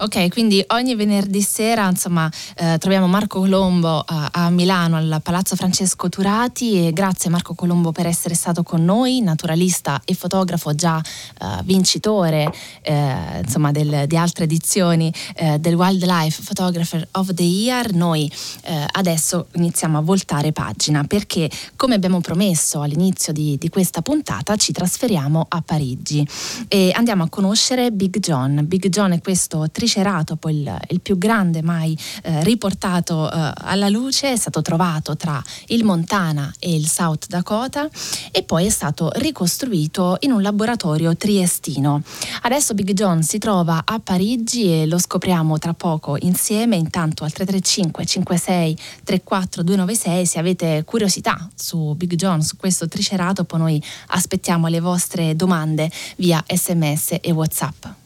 Ok, 0.02 0.30
quindi 0.30 0.64
ogni 0.70 0.96
venerdì 0.96 1.40
sera 1.42 1.88
insomma, 1.88 2.28
eh, 2.56 2.76
troviamo 2.78 3.06
Marco 3.06 3.38
Colombo 3.38 4.00
a, 4.00 4.30
a, 4.32 4.50
Milano 4.50 4.96
al 4.96 5.20
Palazzo 5.22 5.54
Francesco 5.54 6.08
Turati 6.08 6.88
e 6.88 6.92
grazie 6.92 7.30
Marco 7.30 7.54
Colombo 7.54 7.92
per 7.92 8.06
essere 8.06 8.34
stato 8.34 8.64
con 8.64 8.84
noi, 8.84 9.20
naturalista 9.20 10.02
e 10.04 10.14
fotografo 10.14 10.74
già 10.74 11.00
eh, 11.00 11.62
vincitore 11.62 12.52
eh, 12.82 13.42
insomma, 13.44 13.70
del, 13.70 14.08
di 14.08 14.16
altre 14.16 14.42
edizioni 14.42 15.14
eh, 15.36 15.60
del 15.60 15.76
Wildlife 15.76 16.42
Photographer 16.42 17.06
of 17.12 17.32
the 17.32 17.44
Year. 17.44 17.92
Noi 17.92 18.28
eh, 18.64 18.84
adesso 18.90 19.46
iniziamo 19.52 19.98
a 19.98 20.00
voltare 20.00 20.50
pagina 20.50 21.04
perché 21.04 21.48
come 21.76 21.94
abbiamo 21.94 22.20
promesso 22.20 22.80
all'inizio 22.80 23.32
di, 23.32 23.56
di 23.56 23.68
questa 23.68 24.02
puntata 24.02 24.56
ci 24.56 24.72
trasferiamo 24.72 25.46
a 25.48 25.62
Parigi 25.62 26.26
e 26.66 26.90
andiamo 26.92 27.22
a 27.22 27.28
conoscere 27.28 27.92
Big 27.92 28.18
John. 28.18 28.66
Big 28.66 28.88
John 28.88 29.12
è 29.12 29.20
questo 29.20 29.70
triceratopo 29.70 29.90
Triceratopo, 29.92 30.48
il, 30.48 30.78
il 30.88 31.02
più 31.02 31.18
grande 31.18 31.60
mai 31.60 31.96
eh, 32.22 32.42
riportato 32.44 33.30
eh, 33.30 33.52
alla 33.54 33.90
luce, 33.90 34.32
è 34.32 34.36
stato 34.36 34.62
trovato 34.62 35.18
tra 35.18 35.42
il 35.66 35.84
Montana 35.84 36.50
e 36.58 36.74
il 36.74 36.88
South 36.88 37.26
Dakota 37.26 37.86
e 38.30 38.42
poi 38.42 38.64
è 38.64 38.70
stato 38.70 39.10
ricostruito 39.16 40.16
in 40.20 40.32
un 40.32 40.40
laboratorio 40.40 41.14
triestino. 41.14 42.02
Adesso 42.40 42.72
Big 42.72 42.92
John 42.92 43.22
si 43.22 43.36
trova 43.36 43.82
a 43.84 43.98
Parigi 43.98 44.80
e 44.80 44.86
lo 44.86 44.96
scopriamo 44.96 45.58
tra 45.58 45.74
poco 45.74 46.16
insieme, 46.20 46.76
intanto 46.76 47.24
al 47.24 47.32
335 47.32 48.06
56 48.06 48.78
34 49.04 49.62
296 49.62 50.24
se 50.24 50.38
avete 50.38 50.84
curiosità 50.86 51.50
su 51.54 51.92
Big 51.96 52.14
John, 52.14 52.40
su 52.40 52.56
questo 52.56 52.88
Triceratopo, 52.88 53.58
noi 53.58 53.82
aspettiamo 54.06 54.68
le 54.68 54.80
vostre 54.80 55.36
domande 55.36 55.90
via 56.16 56.42
sms 56.48 57.18
e 57.20 57.30
whatsapp. 57.32 58.01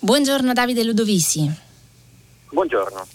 Buongiorno 0.00 0.54
Davide 0.54 0.84
Ludovisi. 0.84 1.67
Buongiorno. 2.58 3.06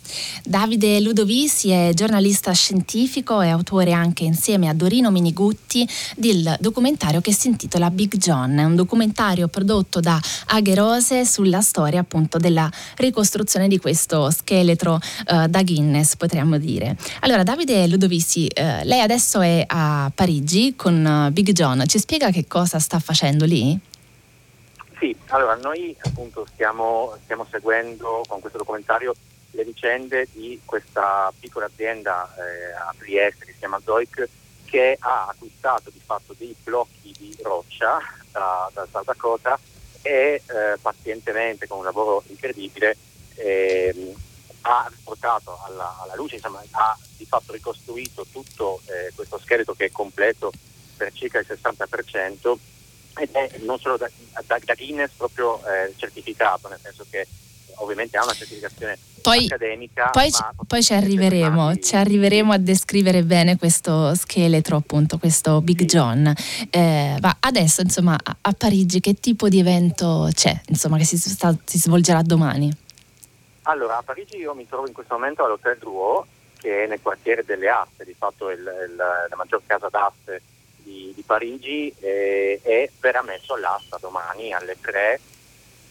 Davide 0.45 1.01
Ludovisi 1.01 1.69
è 1.69 1.91
giornalista 1.93 2.53
scientifico 2.53 3.41
e 3.41 3.49
autore 3.49 3.91
anche 3.91 4.23
insieme 4.23 4.69
a 4.69 4.73
Dorino 4.73 5.11
Minigutti 5.11 5.85
del 6.15 6.55
documentario 6.61 7.19
che 7.19 7.33
si 7.33 7.49
intitola 7.49 7.89
Big 7.89 8.15
John. 8.15 8.57
È 8.57 8.63
un 8.63 8.77
documentario 8.77 9.49
prodotto 9.49 9.99
da 9.99 10.17
Agherose 10.47 11.25
sulla 11.25 11.59
storia 11.59 11.99
appunto 11.99 12.37
della 12.37 12.71
ricostruzione 12.95 13.67
di 13.67 13.79
questo 13.79 14.31
scheletro 14.31 14.93
uh, 14.93 15.47
da 15.47 15.61
Guinness, 15.61 16.15
potremmo 16.15 16.57
dire. 16.57 16.95
Allora, 17.19 17.43
Davide 17.43 17.85
Ludovisi, 17.87 18.45
uh, 18.45 18.85
lei 18.85 19.01
adesso 19.01 19.41
è 19.41 19.61
a 19.67 20.09
Parigi 20.15 20.73
con 20.77 21.03
uh, 21.27 21.33
Big 21.33 21.51
John. 21.51 21.83
Ci 21.85 21.99
spiega 21.99 22.29
che 22.29 22.47
cosa 22.47 22.79
sta 22.79 22.97
facendo 22.99 23.43
lì? 23.43 23.91
Sì, 25.03 25.13
allora 25.27 25.55
noi 25.55 25.93
appunto 25.99 26.47
stiamo, 26.53 27.17
stiamo, 27.23 27.45
seguendo 27.51 28.23
con 28.25 28.39
questo 28.39 28.57
documentario 28.57 29.13
le 29.53 29.63
vicende 29.63 30.27
di 30.31 30.59
questa 30.65 31.31
piccola 31.39 31.65
azienda 31.65 32.33
eh, 32.37 32.73
a 32.73 32.93
Trieste 32.97 33.45
che 33.45 33.51
si 33.53 33.59
chiama 33.59 33.79
Zoic 33.83 34.27
che 34.65 34.97
ha 34.99 35.27
acquistato 35.27 35.89
di 35.91 36.01
fatto 36.03 36.33
dei 36.37 36.55
blocchi 36.63 37.13
di 37.17 37.35
roccia 37.43 37.99
da, 38.31 38.69
da 38.73 38.87
South 38.91 39.05
Dakota 39.05 39.59
e 40.01 40.41
eh, 40.45 40.77
pazientemente 40.81 41.67
con 41.67 41.79
un 41.79 41.83
lavoro 41.83 42.23
incredibile 42.27 42.97
eh, 43.35 44.15
ha 44.61 44.91
portato 45.03 45.59
alla, 45.65 45.99
alla, 46.01 46.15
luce, 46.15 46.35
insomma, 46.35 46.63
ha 46.71 46.97
di 47.17 47.25
fatto 47.25 47.51
ricostruito 47.51 48.25
tutto 48.31 48.81
eh, 48.85 49.11
questo 49.13 49.37
scheletro 49.37 49.73
che 49.73 49.85
è 49.85 49.91
completo 49.91 50.51
per 50.97 51.11
circa 51.13 51.39
il 51.39 51.47
60% 51.47 52.55
ed 53.17 53.31
è 53.31 53.57
non 53.59 53.79
solo 53.79 53.97
da, 53.97 54.09
da, 54.45 54.57
da 54.63 54.73
Guinness 54.73 55.11
proprio 55.15 55.59
eh, 55.67 55.93
certificato, 55.97 56.67
nel 56.67 56.79
senso 56.81 57.05
che 57.09 57.27
ovviamente 57.75 58.17
ha 58.17 58.23
una 58.23 58.33
certificazione 58.33 58.97
poi, 59.23 59.45
accademica. 59.45 60.09
Poi, 60.09 60.29
poi 60.67 60.83
ci 60.83 60.93
arriveremo, 60.93 61.77
ci 61.77 61.95
arriveremo 61.95 62.51
a 62.51 62.57
descrivere 62.57 63.23
bene 63.23 63.57
questo 63.57 64.13
scheletro, 64.13 64.75
appunto, 64.75 65.17
questo 65.17 65.61
Big 65.61 65.79
sì. 65.79 65.85
John. 65.85 66.33
Eh, 66.69 67.17
ma 67.19 67.37
adesso, 67.39 67.81
insomma, 67.81 68.17
a, 68.21 68.53
Parigi 68.55 68.99
che 68.99 69.15
tipo 69.15 69.49
di 69.49 69.59
evento 69.59 70.29
c'è, 70.31 70.53
insomma, 70.67 70.97
che 70.97 71.05
si, 71.05 71.17
sta, 71.17 71.55
si, 71.63 71.79
svolgerà 71.79 72.21
domani? 72.21 72.71
Allora, 73.63 73.97
a 73.97 74.03
Parigi 74.03 74.37
io 74.37 74.53
mi 74.53 74.67
trovo 74.67 74.87
in 74.87 74.93
questo 74.93 75.15
momento 75.15 75.43
all'Hotel 75.43 75.77
Drouot, 75.77 76.25
che 76.59 76.83
è 76.83 76.87
nel 76.87 76.99
quartiere 77.01 77.43
delle 77.45 77.69
Aste, 77.69 78.03
di 78.05 78.15
fatto 78.17 78.49
il, 78.49 78.59
il, 78.59 78.95
la 78.95 79.35
maggior 79.35 79.61
casa 79.65 79.87
d'aste 79.89 80.41
di, 80.83 81.11
di 81.15 81.21
Parigi 81.23 81.93
eh, 81.99 82.59
e 82.61 82.91
verrà 82.99 83.21
messo 83.23 83.55
all'asta 83.55 83.97
domani 83.99 84.53
alle 84.53 84.77
3 84.79 85.19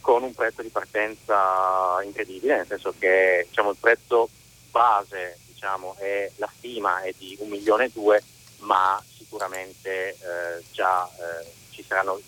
con 0.03 0.23
un 0.23 0.35
prezzo 0.35 0.61
di 0.61 0.69
partenza 0.69 2.03
incredibile, 2.03 2.57
nel 2.57 2.67
senso 2.67 2.93
che 2.99 3.47
diciamo, 3.49 3.71
il 3.71 3.77
prezzo 3.81 4.29
base 4.71 5.39
diciamo, 5.47 5.95
è, 5.99 6.31
la 6.37 6.51
stima 6.59 7.01
è 7.03 7.15
di 7.17 7.37
un 7.41 7.49
milione 7.49 7.87
e 7.87 7.91
due, 7.95 8.23
ma 8.59 9.03
sicuramente 9.17 10.11
eh, 10.11 10.63
già 10.73 11.09
eh, 11.09 11.47
ci 11.71 11.83
saranno, 11.83 12.21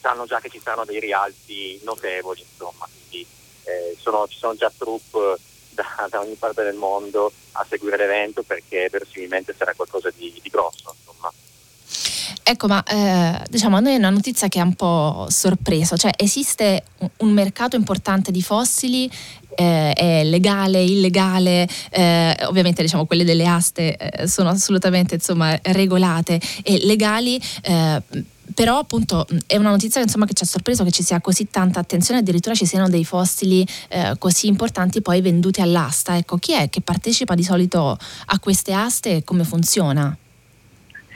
sanno 0.00 0.24
già 0.24 0.40
che 0.40 0.48
ci 0.48 0.60
saranno 0.60 0.86
dei 0.86 1.00
rialzi 1.00 1.78
notevoli, 1.82 2.40
insomma, 2.40 2.88
quindi 2.90 3.26
eh, 3.64 3.96
sono, 3.98 4.26
ci 4.28 4.38
sono 4.38 4.54
già 4.54 4.72
troupe 4.76 5.36
da, 5.70 6.06
da, 6.08 6.20
ogni 6.20 6.36
parte 6.36 6.62
del 6.62 6.76
mondo 6.76 7.32
a 7.52 7.66
seguire 7.68 7.96
l'evento 7.96 8.42
perché 8.42 8.88
verosimilmente 8.90 9.54
sarà 9.56 9.74
qualcosa 9.74 10.10
di, 10.14 10.38
di 10.40 10.48
grosso. 10.48 10.94
Ecco, 12.50 12.66
ma 12.66 12.82
eh, 12.82 13.44
diciamo 13.50 13.76
a 13.76 13.80
noi 13.80 13.92
è 13.92 13.96
una 13.98 14.08
notizia 14.08 14.48
che 14.48 14.58
ha 14.58 14.64
un 14.64 14.72
po' 14.72 15.26
sorpreso, 15.28 15.98
cioè 15.98 16.12
esiste 16.16 16.82
un 17.18 17.28
mercato 17.28 17.76
importante 17.76 18.30
di 18.30 18.40
fossili 18.40 19.04
eh, 19.54 19.92
è 19.92 20.24
legale, 20.24 20.82
illegale, 20.82 21.68
eh, 21.90 22.34
ovviamente 22.44 22.80
diciamo 22.80 23.04
quelle 23.04 23.24
delle 23.24 23.46
aste 23.46 23.98
eh, 23.98 24.26
sono 24.26 24.48
assolutamente 24.48 25.16
insomma, 25.16 25.58
regolate 25.62 26.40
e 26.62 26.78
legali. 26.86 27.38
Eh, 27.60 28.02
però 28.54 28.78
appunto 28.78 29.26
è 29.46 29.58
una 29.58 29.68
notizia 29.68 30.00
insomma, 30.00 30.24
che 30.24 30.32
ci 30.32 30.44
ha 30.44 30.46
sorpreso 30.46 30.84
che 30.84 30.90
ci 30.90 31.02
sia 31.02 31.20
così 31.20 31.50
tanta 31.50 31.80
attenzione, 31.80 32.20
addirittura 32.20 32.54
ci 32.54 32.64
siano 32.64 32.88
dei 32.88 33.04
fossili 33.04 33.66
eh, 33.88 34.14
così 34.18 34.46
importanti 34.46 35.02
poi 35.02 35.20
venduti 35.20 35.60
all'asta. 35.60 36.16
Ecco, 36.16 36.38
chi 36.38 36.54
è 36.54 36.70
che 36.70 36.80
partecipa 36.80 37.34
di 37.34 37.44
solito 37.44 37.98
a 38.26 38.38
queste 38.38 38.72
aste 38.72 39.16
e 39.16 39.22
come 39.22 39.44
funziona? 39.44 40.16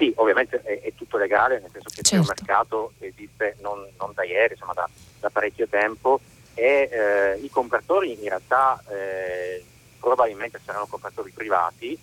Sì, 0.02 0.12
ovviamente 0.16 0.60
è, 0.62 0.80
è, 0.80 0.94
tutto 0.96 1.16
legale, 1.16 1.60
nel 1.60 1.70
senso 1.70 1.88
che 1.88 2.02
certo. 2.02 2.10
c'è 2.10 2.16
un 2.16 2.24
certo. 2.24 2.42
mercato 2.42 2.92
esiste 2.98 3.56
non, 3.60 3.88
non 4.00 4.10
da 4.14 4.24
ieri, 4.24 4.54
insomma 4.54 4.72
da, 4.72 4.88
da 5.20 5.30
parecchio 5.30 5.68
tempo 5.68 6.18
e 6.54 6.88
eh, 6.90 7.38
i 7.38 7.48
compratori 7.48 8.20
in 8.20 8.28
realtà 8.28 8.82
eh, 8.90 9.64
probabilmente 10.00 10.60
saranno 10.64 10.86
compratori 10.86 11.30
privati 11.30 11.96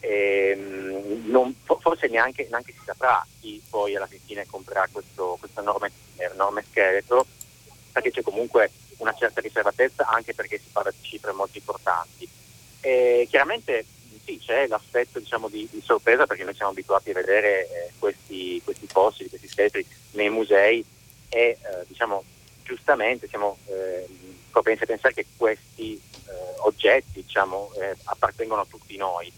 e, 0.00 0.56
mm, 0.58 1.30
non, 1.30 1.54
forse 1.64 2.08
neanche, 2.08 2.48
neanche, 2.50 2.72
si 2.72 2.82
saprà 2.84 3.24
chi 3.40 3.62
poi 3.70 3.94
alla 3.94 4.08
fine 4.08 4.44
comprerà 4.46 4.88
questo, 4.90 5.36
questo 5.38 5.60
enorme, 5.60 5.92
enorme 6.16 6.64
scheletro 6.68 7.26
perché 7.92 8.10
c'è 8.10 8.22
comunque 8.22 8.72
una 8.96 9.14
certa 9.14 9.40
riservatezza 9.40 10.04
anche 10.08 10.34
perché 10.34 10.58
si 10.58 10.68
parla 10.72 10.90
di 10.90 10.98
cifre 11.00 11.30
molto 11.30 11.56
importanti. 11.58 12.28
E 12.80 13.28
chiaramente 13.30 13.84
sì, 14.26 14.38
c'è 14.44 14.66
l'aspetto 14.66 15.20
diciamo, 15.20 15.48
di, 15.48 15.68
di, 15.70 15.80
sorpresa 15.80 16.26
perché 16.26 16.42
noi 16.42 16.54
siamo 16.54 16.72
abituati 16.72 17.10
a 17.10 17.14
vedere 17.14 17.68
eh, 17.68 17.92
questi, 17.98 18.60
questi 18.64 18.88
fossili, 18.88 19.28
questi 19.28 19.48
scheletri 19.48 19.86
nei 20.12 20.28
musei 20.28 20.84
e 21.28 21.38
eh, 21.38 21.58
diciamo, 21.86 22.24
giustamente 22.64 23.28
siamo 23.28 23.58
eh, 23.66 24.06
propensi 24.50 24.82
a 24.82 24.86
pensare 24.86 25.14
che 25.14 25.26
questi 25.36 25.94
eh, 25.94 26.32
oggetti 26.58 27.22
diciamo, 27.22 27.70
eh, 27.80 27.96
appartengono 28.04 28.62
a 28.62 28.66
tutti 28.68 28.96
noi. 28.96 29.32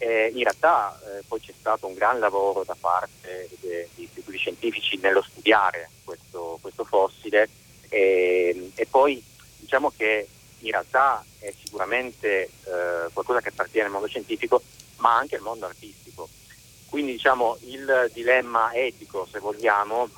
in 0.00 0.42
realtà 0.42 1.00
eh, 1.02 1.22
poi 1.26 1.40
c'è 1.40 1.52
stato 1.58 1.86
un 1.86 1.94
gran 1.94 2.18
lavoro 2.18 2.64
da 2.64 2.76
parte 2.78 3.48
degli 3.60 4.02
istituti 4.02 4.36
scientifici 4.36 4.98
nello 4.98 5.22
studiare 5.22 5.90
questo, 6.04 6.58
questo 6.60 6.84
fossile 6.84 7.48
e, 7.88 8.70
e 8.74 8.86
poi 8.86 9.22
diciamo 9.58 9.92
che 9.96 10.28
in 10.60 10.70
realtà 10.70 11.24
è 11.38 11.52
sicuramente 11.62 12.42
eh, 12.44 13.10
qualcosa 13.12 13.40
che 13.40 13.48
appartiene 13.48 13.86
al 13.86 13.92
mondo 13.92 14.08
scientifico, 14.08 14.62
ma 14.96 15.16
anche 15.16 15.36
al 15.36 15.42
mondo 15.42 15.66
artistico. 15.66 16.28
Quindi 16.88 17.12
diciamo, 17.12 17.58
il 17.60 18.10
dilemma 18.12 18.72
etico, 18.72 19.26
se 19.30 19.38
vogliamo, 19.38 20.08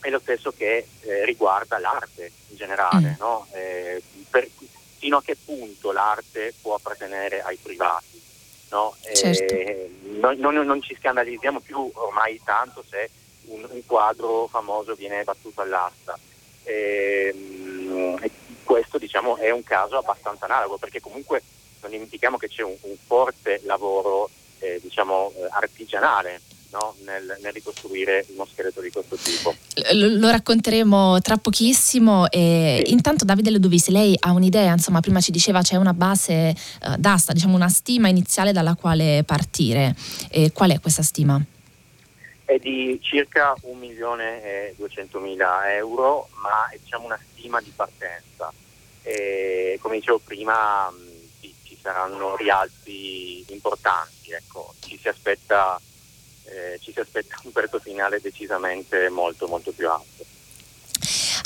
è 0.00 0.10
lo 0.10 0.18
stesso 0.18 0.52
che 0.52 0.86
eh, 1.00 1.24
riguarda 1.24 1.78
l'arte 1.78 2.30
in 2.48 2.56
generale, 2.56 3.16
mm. 3.16 3.20
no? 3.20 3.46
eh, 3.52 4.02
per, 4.28 4.48
fino 4.98 5.16
a 5.16 5.22
che 5.22 5.36
punto 5.42 5.92
l'arte 5.92 6.54
può 6.60 6.74
appartenere 6.74 7.42
ai 7.42 7.56
privati. 7.56 8.20
No? 8.70 8.94
Certo. 9.00 9.54
Non, 10.20 10.36
non, 10.38 10.54
non, 10.54 10.80
ci 10.80 10.94
scandalizziamo 10.96 11.58
più 11.58 11.90
ormai 11.94 12.40
tanto 12.44 12.84
se 12.88 13.10
un, 13.46 13.66
un 13.68 13.84
quadro 13.84 14.46
famoso 14.46 14.94
viene 14.94 15.24
battuto 15.24 15.62
all'asta 15.62 16.16
E, 16.62 17.34
ehm, 17.34 18.18
e 18.20 18.30
questo 18.70 18.98
diciamo, 18.98 19.36
è 19.36 19.50
un 19.50 19.64
caso 19.64 19.98
abbastanza 19.98 20.44
analogo 20.44 20.76
perché 20.76 21.00
comunque 21.00 21.42
non 21.80 21.90
dimentichiamo 21.90 22.36
che 22.36 22.46
c'è 22.46 22.62
un, 22.62 22.76
un 22.82 22.94
forte 23.04 23.60
lavoro 23.64 24.30
eh, 24.60 24.78
diciamo, 24.80 25.32
eh, 25.34 25.48
artigianale 25.50 26.40
no? 26.70 26.94
nel, 27.04 27.36
nel, 27.42 27.52
ricostruire 27.52 28.24
uno 28.28 28.46
scheletro 28.48 28.80
di 28.80 28.92
questo 28.92 29.16
tipo. 29.16 29.56
Lo, 29.94 30.06
lo 30.06 30.30
racconteremo 30.30 31.20
tra 31.20 31.36
pochissimo. 31.36 32.30
E 32.30 32.84
sì. 32.86 32.92
Intanto 32.92 33.24
Davide 33.24 33.50
Ludovisi, 33.50 33.90
lei 33.90 34.14
ha 34.20 34.30
un'idea, 34.30 34.70
insomma 34.72 35.00
prima 35.00 35.20
ci 35.20 35.32
diceva 35.32 35.62
c'è 35.62 35.74
una 35.74 35.92
base 35.92 36.54
uh, 36.82 36.94
d'asta, 36.96 37.32
diciamo 37.32 37.56
una 37.56 37.68
stima 37.68 38.06
iniziale 38.06 38.52
dalla 38.52 38.76
quale 38.76 39.24
partire. 39.26 39.96
E 40.28 40.52
qual 40.52 40.70
è 40.70 40.78
questa 40.78 41.02
stima? 41.02 41.42
È 42.50 42.58
di 42.58 42.98
circa 43.00 43.54
1 43.62 43.78
milione 43.78 44.42
e 44.42 44.74
200 44.76 45.20
mila 45.20 45.72
euro, 45.72 46.28
ma 46.42 46.68
è 46.68 46.78
diciamo, 46.82 47.04
una 47.04 47.20
stima 47.30 47.60
di 47.60 47.70
partenza. 47.70 48.52
E, 49.02 49.78
come 49.80 49.98
dicevo 49.98 50.18
prima, 50.18 50.92
ci, 51.40 51.54
ci 51.62 51.78
saranno 51.80 52.34
rialzi 52.34 53.44
importanti. 53.52 54.32
Ecco. 54.32 54.74
Ci 54.80 54.98
si 54.98 55.06
aspetta 55.06 55.80
eh, 56.46 56.80
ci 56.80 56.90
si 56.92 56.98
aspetta 56.98 57.38
un 57.44 57.52
prezzo 57.52 57.78
finale 57.78 58.20
decisamente 58.20 59.08
molto 59.10 59.46
molto 59.46 59.70
più 59.70 59.88
alto. 59.88 60.24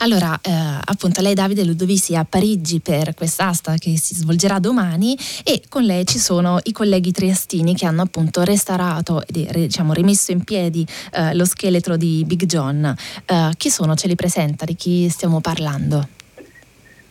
Allora, 0.04 0.38
eh, 0.42 0.50
appunto, 0.84 1.22
lei 1.22 1.32
Davide 1.32 1.64
Ludovisi 1.64 2.12
è 2.12 2.16
a 2.16 2.26
Parigi 2.26 2.80
per 2.80 3.14
quest'asta 3.14 3.76
che 3.78 3.96
si 3.96 4.14
svolgerà 4.14 4.58
domani 4.58 5.16
e 5.42 5.62
con 5.66 5.82
lei 5.82 6.04
ci 6.04 6.18
sono 6.18 6.58
i 6.64 6.72
colleghi 6.72 7.10
triestini 7.10 7.74
che 7.74 7.86
hanno 7.86 8.02
appunto 8.02 8.42
restaurato 8.42 9.22
e 9.26 9.48
diciamo, 9.50 9.94
rimesso 9.94 10.30
in 10.30 10.44
piedi 10.44 10.86
eh, 11.10 11.34
lo 11.34 11.46
scheletro 11.46 11.96
di 11.96 12.22
Big 12.26 12.44
John. 12.44 12.84
Eh, 13.24 13.50
chi 13.56 13.70
sono? 13.70 13.94
Ce 13.94 14.06
li 14.06 14.14
presenta? 14.14 14.66
Di 14.66 14.74
chi 14.74 15.08
stiamo 15.08 15.40
parlando? 15.40 16.06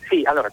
Sì, 0.08 0.22
allora, 0.22 0.52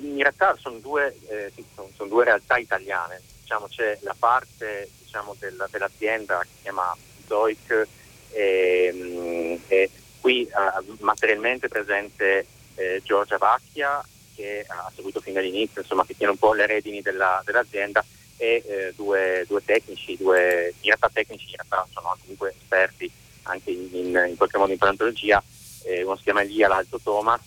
in 0.00 0.16
realtà 0.16 0.56
sono 0.58 0.78
due, 0.78 1.14
eh, 1.28 1.52
sono 1.94 2.08
due 2.08 2.24
realtà 2.24 2.56
italiane. 2.56 3.20
Diciamo, 3.42 3.66
c'è 3.68 3.98
la 4.00 4.16
parte 4.18 4.88
diciamo, 5.04 5.36
del, 5.38 5.62
dell'azienda 5.70 6.38
che 6.40 6.48
si 6.56 6.62
chiama 6.62 6.96
Zoic 7.26 7.86
e, 8.30 8.90
mm, 8.94 9.56
e 9.66 9.90
qui 10.22 10.48
uh, 10.50 10.96
materialmente 11.00 11.68
presente 11.68 12.46
eh, 12.76 13.02
Giorgia 13.04 13.36
Vacchia 13.36 14.02
che 14.34 14.64
ha 14.66 14.90
seguito 14.94 15.20
fin 15.20 15.34
dall'inizio, 15.34 15.82
insomma 15.82 16.06
che 16.06 16.16
tiene 16.16 16.32
un 16.32 16.38
po' 16.38 16.54
le 16.54 16.66
redini 16.66 17.02
della, 17.02 17.42
dell'azienda 17.44 18.02
e 18.38 18.62
eh, 18.66 18.92
due, 18.96 19.44
due, 19.46 19.62
tecnici, 19.62 20.16
due, 20.16 20.72
in 20.80 20.86
realtà 20.86 21.10
tecnici 21.12 21.50
in 21.50 21.56
realtà 21.56 21.86
sono 21.92 22.16
comunque 22.20 22.54
esperti 22.58 23.10
anche 23.42 23.70
in, 23.70 23.88
in, 23.92 24.24
in 24.28 24.36
qualche 24.36 24.56
modo 24.56 24.72
in 24.72 24.78
paleontologia, 24.78 25.42
eh, 25.84 26.02
uno 26.02 26.16
si 26.16 26.22
chiama 26.22 26.42
Elia, 26.42 26.68
l'altro 26.68 26.98
Thomas, 27.02 27.42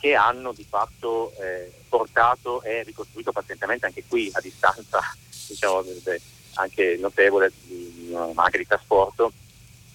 che 0.00 0.14
hanno 0.14 0.52
di 0.52 0.66
fatto 0.68 1.32
eh, 1.38 1.70
portato 1.88 2.62
e 2.62 2.82
ricostruito 2.82 3.32
pazientemente 3.32 3.86
anche 3.86 4.04
qui 4.08 4.30
a 4.34 4.40
distanza 4.40 5.00
diciamo, 5.48 5.84
anche 6.54 6.96
notevole 6.98 7.52
anche 8.34 8.58
di 8.58 8.66
trasporto. 8.66 9.32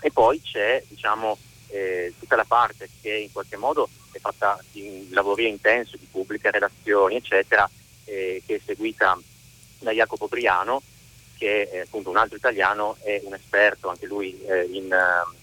E 0.01 0.11
poi 0.11 0.41
c'è 0.41 0.81
diciamo, 0.87 1.37
eh, 1.69 2.13
tutta 2.19 2.35
la 2.35 2.45
parte 2.45 2.89
che 3.01 3.13
in 3.13 3.31
qualche 3.31 3.57
modo 3.57 3.89
è 4.11 4.19
fatta 4.19 4.59
di 4.71 5.07
lavori 5.11 5.47
intenso, 5.47 5.97
di 5.97 6.07
pubbliche 6.09 6.51
relazioni 6.51 7.15
eccetera 7.15 7.69
eh, 8.05 8.41
che 8.45 8.55
è 8.55 8.61
seguita 8.63 9.17
da 9.79 9.91
Jacopo 9.91 10.27
Briano 10.27 10.81
che 11.37 11.69
è 11.69 11.79
appunto 11.79 12.09
un 12.09 12.17
altro 12.17 12.37
italiano 12.37 12.97
è 13.01 13.21
un 13.23 13.33
esperto 13.33 13.87
anche 13.87 14.05
lui 14.05 14.37
eh, 14.45 14.63
in, 14.71 14.93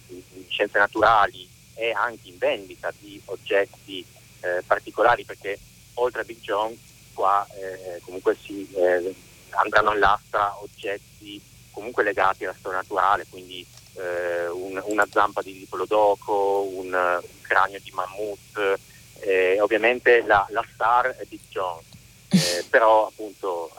in, 0.09 0.45
scienze 0.49 0.79
naturali 0.79 1.49
e 1.75 1.93
anche 1.93 2.29
in 2.29 2.39
vendita 2.39 2.93
di 2.99 3.21
oggetti 3.27 4.05
eh, 4.41 4.63
particolari 4.67 5.25
perché 5.25 5.59
oltre 5.95 6.21
a 6.21 6.25
Big 6.25 6.41
John 6.41 6.77
qua 7.15 7.47
eh, 7.55 8.01
comunque 8.05 8.37
si 8.41 8.69
eh, 8.75 9.15
andranno 9.51 9.91
all'asta 9.91 10.57
oggetti 10.61 11.41
comunque 11.71 12.03
legati 12.03 12.45
alla 12.45 12.55
storia 12.59 12.79
naturale, 12.79 13.27
quindi 13.29 13.67
eh, 13.97 14.49
un, 14.49 14.81
una 14.87 15.07
zampa 15.11 15.43
di 15.43 15.53
diplodocco, 15.53 16.69
un, 16.73 16.87
un 16.93 17.41
cranio 17.43 17.81
di 17.83 17.91
mammut, 17.93 18.79
eh, 19.21 19.61
ovviamente 19.61 20.23
la, 20.25 20.47
la, 20.51 20.65
star 20.73 21.17
è 21.17 21.27
Jones, 21.49 21.85
eh, 22.29 22.65
però 22.69 23.07
appunto 23.07 23.71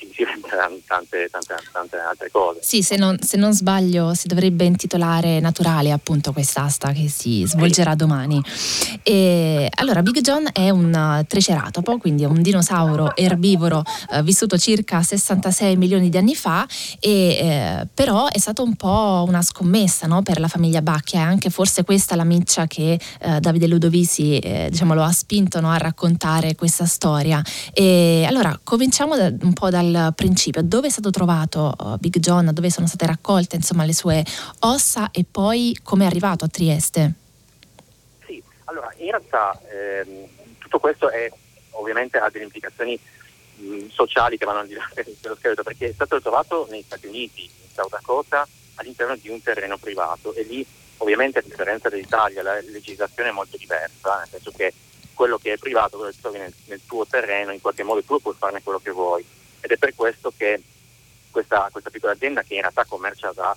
si, 0.00 0.10
si 0.14 0.24
renderanno 0.24 0.78
tante, 0.86 1.28
tante, 1.30 1.54
tante, 1.72 1.96
altre 1.96 2.30
cose. 2.30 2.60
Sì, 2.62 2.82
se 2.82 2.96
non, 2.96 3.18
se 3.20 3.36
non, 3.36 3.52
sbaglio 3.52 4.14
si 4.14 4.28
dovrebbe 4.28 4.64
intitolare 4.64 5.40
Naturale 5.40 5.90
appunto 5.90 6.32
quest'asta 6.32 6.92
che 6.92 7.08
si 7.08 7.44
svolgerà 7.46 7.94
domani. 7.94 8.42
E, 9.02 9.68
allora, 9.74 10.02
Big 10.02 10.20
John 10.20 10.48
è 10.52 10.70
un 10.70 11.24
triceratopo, 11.26 11.98
quindi 11.98 12.22
è 12.22 12.26
un 12.26 12.40
dinosauro 12.40 13.14
erbivoro 13.14 13.82
eh, 14.12 14.22
vissuto 14.22 14.56
circa 14.56 15.02
66 15.02 15.76
milioni 15.76 16.08
di 16.08 16.16
anni 16.16 16.34
fa, 16.34 16.66
e, 16.98 17.10
eh, 17.10 17.86
però 17.92 18.28
è 18.28 18.38
stato 18.38 18.62
un 18.62 18.76
po' 18.76 19.24
una 19.26 19.42
scommessa 19.42 20.06
no, 20.06 20.22
per 20.22 20.40
la 20.40 20.48
famiglia 20.48 20.82
Bacchia, 20.82 21.20
è 21.20 21.22
anche 21.22 21.50
forse 21.50 21.84
questa 21.84 22.14
la 22.14 22.24
miccia 22.24 22.66
che 22.66 22.98
eh, 23.20 23.40
Davide 23.40 23.66
Ludovisi 23.66 24.38
eh, 24.38 24.68
diciamo, 24.70 24.94
lo 24.94 25.02
ha 25.02 25.12
spinto 25.12 25.60
no, 25.60 25.70
a 25.70 25.76
raccontare 25.76 26.54
questa 26.54 26.86
storia. 26.86 27.42
E, 27.72 28.24
allora, 28.26 28.58
cominciamo 28.62 29.16
da, 29.16 29.32
un 29.40 29.52
po' 29.52 29.70
dal 29.70 29.89
dal 29.90 30.14
principio, 30.14 30.62
dove 30.62 30.88
è 30.88 30.90
stato 30.90 31.10
trovato 31.10 31.74
uh, 31.78 31.96
Big 31.98 32.18
John, 32.18 32.50
dove 32.52 32.70
sono 32.70 32.86
state 32.86 33.06
raccolte 33.06 33.56
insomma, 33.56 33.84
le 33.84 33.94
sue 33.94 34.24
ossa 34.60 35.10
e 35.10 35.24
poi 35.30 35.76
come 35.82 36.04
è 36.04 36.06
arrivato 36.06 36.44
a 36.44 36.48
Trieste? 36.48 37.12
Sì, 38.26 38.42
allora 38.64 38.92
in 38.96 39.10
realtà 39.10 39.58
ehm, 39.68 40.28
tutto 40.58 40.78
questo 40.78 41.10
è 41.10 41.30
ovviamente 41.72 42.18
ha 42.18 42.28
delle 42.30 42.44
implicazioni 42.44 42.98
mh, 43.56 43.88
sociali 43.88 44.36
che 44.36 44.44
vanno 44.44 44.60
al 44.60 44.66
di 44.66 44.74
là 44.74 44.88
dello 45.20 45.34
scheletro 45.34 45.62
perché 45.62 45.88
è 45.88 45.92
stato 45.92 46.20
trovato 46.20 46.66
negli 46.70 46.82
Stati 46.82 47.06
Uniti, 47.06 47.42
in 47.42 47.68
South 47.72 47.90
Dakota, 47.90 48.46
all'interno 48.76 49.16
di 49.16 49.28
un 49.28 49.42
terreno 49.42 49.76
privato 49.76 50.34
e 50.34 50.42
lì 50.42 50.66
ovviamente 50.98 51.38
a 51.38 51.42
differenza 51.42 51.88
dell'Italia 51.88 52.42
la 52.42 52.60
legislazione 52.60 53.30
è 53.30 53.32
molto 53.32 53.56
diversa, 53.56 54.18
nel 54.18 54.28
senso 54.28 54.50
che 54.50 54.72
quello 55.14 55.38
che 55.38 55.52
è 55.52 55.58
privato, 55.58 55.96
quello 55.96 56.12
che 56.12 56.20
trovi 56.20 56.38
nel, 56.38 56.54
nel 56.66 56.80
tuo 56.86 57.06
terreno, 57.06 57.52
in 57.52 57.60
qualche 57.60 57.82
modo 57.82 58.02
tu 58.02 58.18
puoi 58.20 58.34
farne 58.38 58.62
quello 58.62 58.80
che 58.82 58.90
vuoi 58.90 59.24
ed 59.60 59.70
è 59.70 59.76
per 59.76 59.94
questo 59.94 60.32
che 60.36 60.62
questa, 61.30 61.68
questa 61.70 61.90
piccola 61.90 62.12
azienda 62.12 62.42
che 62.42 62.54
in 62.54 62.60
realtà 62.60 62.84
commercia 62.84 63.32
da, 63.32 63.56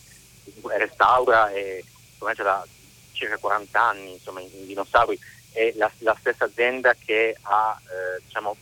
restaura 0.78 1.52
e 1.52 1.84
commercia 2.18 2.44
da 2.44 2.66
circa 3.12 3.38
40 3.38 3.82
anni 3.82 4.14
insomma, 4.14 4.42
in, 4.42 4.50
in 4.54 4.66
dinosauri 4.68 5.18
è 5.52 5.72
la, 5.76 5.92
la, 6.00 6.16
stessa 6.20 6.46
azienda 6.46 6.96
che 6.96 7.38
ha 7.42 7.80
eh, 7.80 8.22
diciamo, 8.26 8.56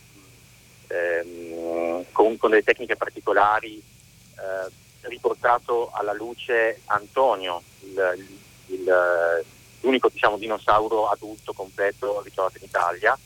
ehm, 0.88 2.04
con, 2.12 2.36
con, 2.36 2.50
delle 2.50 2.62
tecniche 2.62 2.96
particolari 2.96 3.78
eh, 3.78 5.08
riportato 5.08 5.90
alla 5.92 6.12
luce 6.12 6.80
Antonio, 6.86 7.62
il, 7.80 8.38
il, 8.66 9.44
l'unico 9.80 10.10
diciamo, 10.10 10.36
dinosauro 10.36 11.08
adulto 11.08 11.52
completo 11.54 12.20
ritrovato 12.20 12.58
in 12.58 12.64
Italia, 12.64 13.18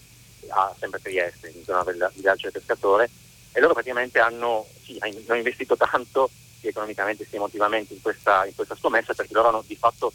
a 0.48 0.74
sempre 0.78 1.00
Trieste, 1.00 1.48
in 1.48 1.64
zona 1.64 1.82
del 1.82 2.10
villaggio 2.14 2.48
del 2.48 2.52
pescatore, 2.52 3.10
e 3.56 3.60
loro 3.60 3.72
praticamente 3.72 4.18
hanno, 4.18 4.66
sì, 4.84 4.98
hanno 4.98 5.34
investito 5.34 5.78
tanto 5.78 6.28
sia 6.60 6.68
economicamente 6.68 7.24
sia 7.24 7.38
emotivamente 7.38 7.94
in 7.94 8.02
questa, 8.02 8.44
in 8.44 8.54
questa 8.54 8.76
scommessa 8.76 9.14
perché 9.14 9.32
loro 9.32 9.48
hanno 9.48 9.64
di 9.66 9.76
fatto 9.76 10.12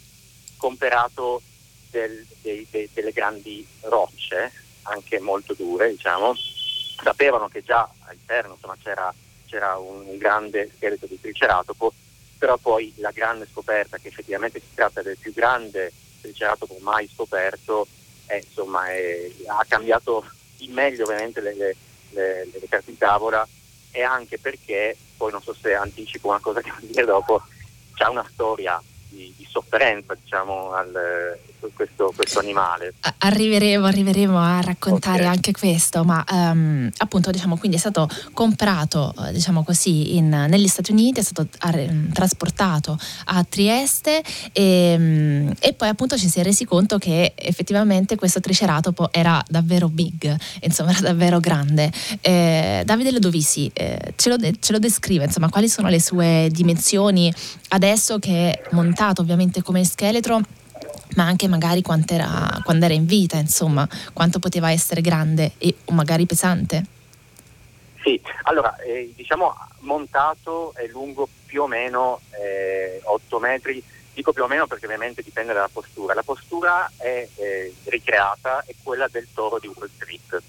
comperato 0.56 1.42
del, 1.90 2.24
dei, 2.40 2.64
dei, 2.70 2.88
delle 2.92 3.10
grandi 3.10 3.66
rocce, 3.80 4.52
anche 4.82 5.18
molto 5.18 5.54
dure, 5.54 5.90
diciamo. 5.90 6.36
sapevano 7.02 7.48
che 7.48 7.64
già 7.64 7.90
all'interno 8.06 8.54
insomma, 8.54 8.76
c'era, 8.80 9.12
c'era 9.46 9.76
un, 9.76 10.16
grande 10.18 10.70
scheletro 10.76 11.08
di 11.08 11.20
triceratopo, 11.20 11.92
però 12.38 12.56
poi 12.58 12.94
la 12.98 13.10
grande 13.10 13.48
scoperta 13.50 13.98
che 13.98 14.06
effettivamente 14.06 14.60
si 14.60 14.72
tratta 14.72 15.02
del 15.02 15.18
più 15.18 15.32
grande 15.32 15.92
triceratopo 16.20 16.76
mai 16.78 17.10
scoperto 17.12 17.88
è, 18.24 18.36
insomma, 18.36 18.86
è, 18.86 19.32
ha 19.46 19.64
cambiato 19.66 20.24
in 20.58 20.72
meglio 20.72 21.02
ovviamente 21.02 21.40
le, 21.40 21.54
le 21.54 21.76
le, 22.12 22.48
le 22.52 22.68
carte 22.68 22.90
in 22.90 22.98
tavola 22.98 23.46
e 23.90 24.02
anche 24.02 24.38
perché, 24.38 24.96
poi 25.16 25.30
non 25.30 25.42
so 25.42 25.54
se 25.54 25.74
anticipo 25.74 26.28
una 26.28 26.40
cosa 26.40 26.60
che 26.60 26.70
voglio 26.70 26.92
dire 26.92 27.04
dopo, 27.04 27.42
c'è 27.94 28.06
una 28.06 28.26
storia 28.32 28.82
di, 29.12 29.32
di 29.36 29.46
sofferenza 29.48 30.14
diciamo, 30.14 30.72
al, 30.72 31.38
questo, 31.74 32.12
questo, 32.16 32.38
animale. 32.38 32.94
Arriveremo, 33.18 33.86
arriveremo 33.86 34.38
a 34.38 34.60
raccontare 34.60 35.20
okay. 35.20 35.34
anche 35.34 35.52
questo, 35.52 36.02
ma 36.02 36.24
um, 36.30 36.90
appunto 36.96 37.30
diciamo 37.30 37.56
quindi 37.56 37.76
è 37.76 37.80
stato 37.80 38.08
comprato 38.32 39.14
diciamo 39.30 39.62
così 39.62 40.16
in, 40.16 40.28
negli 40.28 40.66
Stati 40.66 40.90
Uniti, 40.90 41.20
è 41.20 41.22
stato 41.22 41.46
ar- 41.60 42.08
trasportato 42.12 42.98
a 43.26 43.44
Trieste 43.44 44.22
e, 44.52 44.94
um, 44.98 45.52
e, 45.60 45.74
poi 45.74 45.88
appunto 45.88 46.16
ci 46.16 46.28
si 46.28 46.40
è 46.40 46.42
resi 46.42 46.64
conto 46.64 46.98
che 46.98 47.32
effettivamente 47.36 48.16
questo 48.16 48.40
triceratopo 48.40 49.12
era 49.12 49.42
davvero 49.48 49.88
big, 49.88 50.34
insomma 50.60 50.90
era 50.90 51.00
davvero 51.00 51.38
grande. 51.38 51.90
Eh, 52.20 52.82
Davide 52.84 53.12
Lodovisi 53.12 53.70
eh, 53.74 54.14
ce, 54.16 54.28
lo 54.30 54.36
de- 54.36 54.56
ce 54.58 54.72
lo 54.72 54.78
descrive, 54.78 55.24
insomma 55.24 55.50
quali 55.50 55.68
sono 55.68 55.88
le 55.88 56.00
sue 56.00 56.48
dimensioni 56.50 57.32
adesso 57.68 58.18
che 58.18 58.52
è 58.52 58.62
montato 59.02 59.22
ovviamente 59.22 59.62
come 59.62 59.84
scheletro 59.84 60.40
ma 61.16 61.24
anche 61.24 61.48
magari 61.48 61.82
era, 62.06 62.60
quando 62.64 62.86
era 62.86 62.94
in 62.94 63.04
vita, 63.04 63.36
insomma, 63.36 63.86
quanto 64.14 64.38
poteva 64.38 64.70
essere 64.70 65.02
grande 65.02 65.52
e 65.58 65.74
magari 65.90 66.24
pesante. 66.24 66.84
Sì, 68.02 68.18
allora 68.44 68.74
eh, 68.76 69.12
diciamo 69.14 69.54
montato 69.80 70.72
è 70.74 70.86
lungo 70.86 71.28
più 71.44 71.62
o 71.62 71.66
meno 71.66 72.20
eh, 72.30 72.98
8 73.04 73.38
metri, 73.40 73.82
dico 74.14 74.32
più 74.32 74.42
o 74.42 74.46
meno 74.46 74.66
perché 74.66 74.86
ovviamente 74.86 75.22
dipende 75.22 75.52
dalla 75.52 75.68
postura. 75.70 76.14
La 76.14 76.22
postura 76.22 76.90
è 76.96 77.28
eh, 77.34 77.74
ricreata, 77.84 78.64
è 78.66 78.74
quella 78.82 79.06
del 79.08 79.28
toro 79.34 79.58
di 79.58 79.66
Wall 79.66 79.90
Street. 79.94 80.42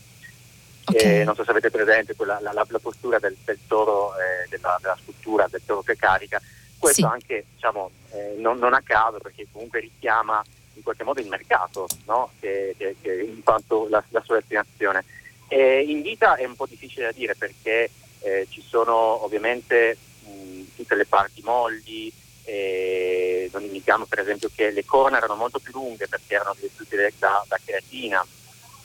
Okay. 0.85 1.19
Eh, 1.19 1.23
non 1.25 1.35
so 1.35 1.43
se 1.43 1.51
avete 1.51 1.69
presente 1.69 2.15
quella, 2.15 2.39
la, 2.39 2.53
la, 2.53 2.65
la, 2.67 2.79
postura 2.79 3.19
del, 3.19 3.35
del 3.43 3.59
toro, 3.67 4.13
eh, 4.15 4.47
della, 4.47 4.77
della, 4.81 4.97
scultura 5.01 5.47
del 5.49 5.61
toro 5.65 5.81
che 5.81 5.97
carica. 5.97 6.41
Questo 6.83 7.07
sì. 7.07 7.13
anche 7.13 7.45
diciamo, 7.53 7.91
eh, 8.11 8.35
non, 8.37 8.57
non, 8.57 8.73
a 8.73 8.81
caso 8.81 9.17
perché 9.19 9.47
comunque 9.51 9.79
richiama 9.79 10.43
in 10.73 10.83
qualche 10.83 11.03
modo 11.03 11.21
il 11.21 11.27
mercato, 11.27 11.87
no? 12.05 12.31
che, 12.39 12.75
che, 12.77 12.95
che 13.01 13.21
in 13.21 13.43
quanto 13.43 13.87
la, 13.89 14.03
la 14.09 14.21
sua 14.23 14.35
destinazione. 14.35 15.03
Eh, 15.47 15.81
in 15.81 16.01
vita 16.01 16.35
è 16.35 16.45
un 16.45 16.55
po' 16.55 16.65
difficile 16.65 17.05
da 17.05 17.11
dire 17.11 17.35
perché 17.35 17.89
eh, 18.21 18.47
ci 18.49 18.61
sono 18.61 19.23
ovviamente 19.23 19.97
mh, 20.25 20.61
tutte 20.75 20.95
le 20.95 21.05
parti 21.05 21.41
molli, 21.43 22.11
eh, 22.45 23.49
non 23.53 23.61
dimentichiamo 23.61 24.05
per 24.05 24.19
esempio 24.19 24.49
che 24.53 24.71
le 24.71 24.83
corna 24.83 25.17
erano 25.17 25.35
molto 25.35 25.59
più 25.59 25.71
lunghe 25.71 26.07
perché 26.07 26.35
erano 26.35 26.55
vestute 26.59 27.13
da, 27.17 27.45
da 27.47 27.59
creatina 27.63 28.25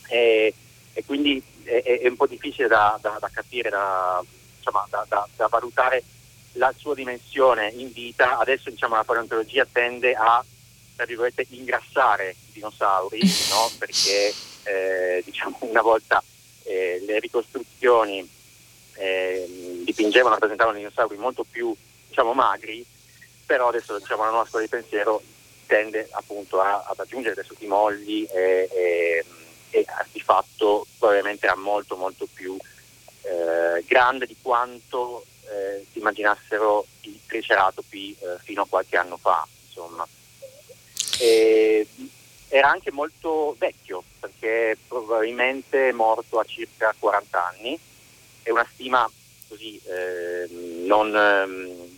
e 0.09 0.55
quindi 1.05 1.43
è, 1.65 2.01
è, 2.03 2.09
un 2.09 2.17
po' 2.17 2.27
difficile 2.27 2.67
da, 2.69 2.99
da, 3.01 3.19
da 3.21 3.31
capire, 3.33 3.71
insomma, 4.57 4.87
da, 4.89 5.07
valutare 5.49 6.03
la 6.59 6.75
sua 6.77 6.95
dimensione 6.95 7.73
in 7.77 7.91
vita. 7.93 8.39
Adesso 8.39 8.69
diciamo, 8.69 8.97
la 8.97 9.05
paleontologia 9.05 9.67
tende 9.71 10.13
a 10.15 10.45
tra 10.99 11.07
virgolette, 11.07 11.47
ingrassare 11.51 12.31
i 12.31 12.53
dinosauri 12.55 13.21
no? 13.51 13.71
perché 13.79 14.35
eh, 14.65 15.23
diciamo, 15.25 15.57
una 15.61 15.81
volta 15.81 16.21
eh, 16.65 17.01
le 17.07 17.21
ricostruzioni 17.21 18.29
eh, 18.95 19.81
dipingevano, 19.85 20.35
rappresentavano 20.35 20.77
i 20.77 20.81
dinosauri 20.81 21.17
molto 21.17 21.45
più 21.49 21.73
diciamo, 22.09 22.33
magri, 22.33 22.85
però 23.47 23.69
adesso 23.69 23.97
diciamo, 23.97 24.25
la 24.25 24.31
nuova 24.31 24.49
scuola 24.49 24.65
di 24.65 24.71
pensiero 24.71 25.23
tende 25.67 26.09
appunto 26.11 26.61
a, 26.61 26.85
ad 26.89 26.99
aggiungere 26.99 27.39
adesso 27.39 27.55
i 27.61 27.67
molli 27.67 28.25
e, 28.25 28.69
e, 28.73 29.25
e, 29.71 29.87
di 30.11 30.21
fatto 30.21 30.85
probabilmente 30.99 31.47
era 31.47 31.55
molto 31.55 31.95
molto 31.95 32.27
più 32.33 32.57
eh, 33.23 33.85
grande 33.87 34.27
di 34.27 34.37
quanto 34.43 35.25
eh, 35.51 35.87
si 35.91 35.99
immaginassero 35.99 36.87
i 37.03 37.21
triceratopi 37.27 38.17
eh, 38.19 38.39
fino 38.43 38.63
a 38.63 38.67
qualche 38.69 38.97
anno 38.97 39.17
fa. 39.17 39.47
Insomma. 39.67 40.07
E, 41.19 41.87
era 42.49 42.71
anche 42.71 42.91
molto 42.91 43.55
vecchio 43.59 44.03
perché 44.19 44.79
probabilmente 44.89 45.91
è 45.91 45.93
morto 45.93 46.39
a 46.39 46.45
circa 46.45 46.95
40 46.99 47.47
anni, 47.47 47.79
è 48.43 48.51
una 48.51 48.67
stima 48.73 49.11
così 49.49 49.81
eh, 49.85 50.49
non 50.87 51.15
eh, 51.15 51.97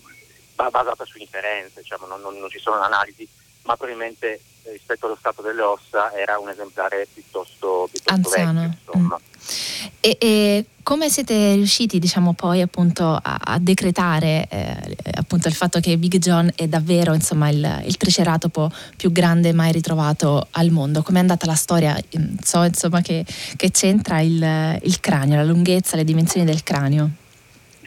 basata 0.54 1.04
su 1.04 1.18
inferenze, 1.18 1.80
diciamo, 1.80 2.06
non, 2.06 2.20
non, 2.20 2.38
non, 2.38 2.48
ci 2.48 2.58
sono 2.58 2.80
analisi, 2.80 3.26
ma 3.62 3.76
probabilmente 3.76 4.40
rispetto 4.64 5.06
allo 5.06 5.16
stato 5.16 5.42
delle 5.42 5.62
ossa 5.62 6.12
era 6.12 6.38
un 6.38 6.48
esemplare 6.48 7.06
piuttosto, 7.12 7.88
piuttosto 7.90 8.28
vecchio. 8.30 8.74
Insomma. 8.86 9.18
Mm. 9.18 9.79
E, 10.02 10.16
e, 10.18 10.64
come 10.82 11.10
siete 11.10 11.54
riusciti, 11.54 11.98
diciamo, 11.98 12.32
poi 12.32 12.62
appunto 12.62 13.04
a, 13.04 13.38
a 13.38 13.58
decretare 13.58 14.48
eh, 14.48 14.96
appunto 15.14 15.46
il 15.46 15.54
fatto 15.54 15.78
che 15.78 15.98
Big 15.98 16.16
John 16.16 16.50
è 16.56 16.66
davvero 16.66 17.12
insomma, 17.12 17.50
il, 17.50 17.82
il, 17.84 17.96
triceratopo 17.98 18.70
più 18.96 19.12
grande 19.12 19.52
mai 19.52 19.72
ritrovato 19.72 20.48
al 20.52 20.70
mondo? 20.70 21.02
Come 21.02 21.18
è 21.18 21.20
andata 21.20 21.44
la 21.44 21.54
storia? 21.54 21.94
Mm, 22.18 22.36
so 22.42 22.62
insomma 22.62 23.02
che, 23.02 23.26
che 23.56 23.70
c'entra 23.70 24.20
il, 24.20 24.78
il, 24.82 25.00
cranio, 25.00 25.36
la 25.36 25.44
lunghezza, 25.44 25.96
le 25.96 26.04
dimensioni 26.04 26.46
del 26.46 26.62
cranio. 26.62 27.10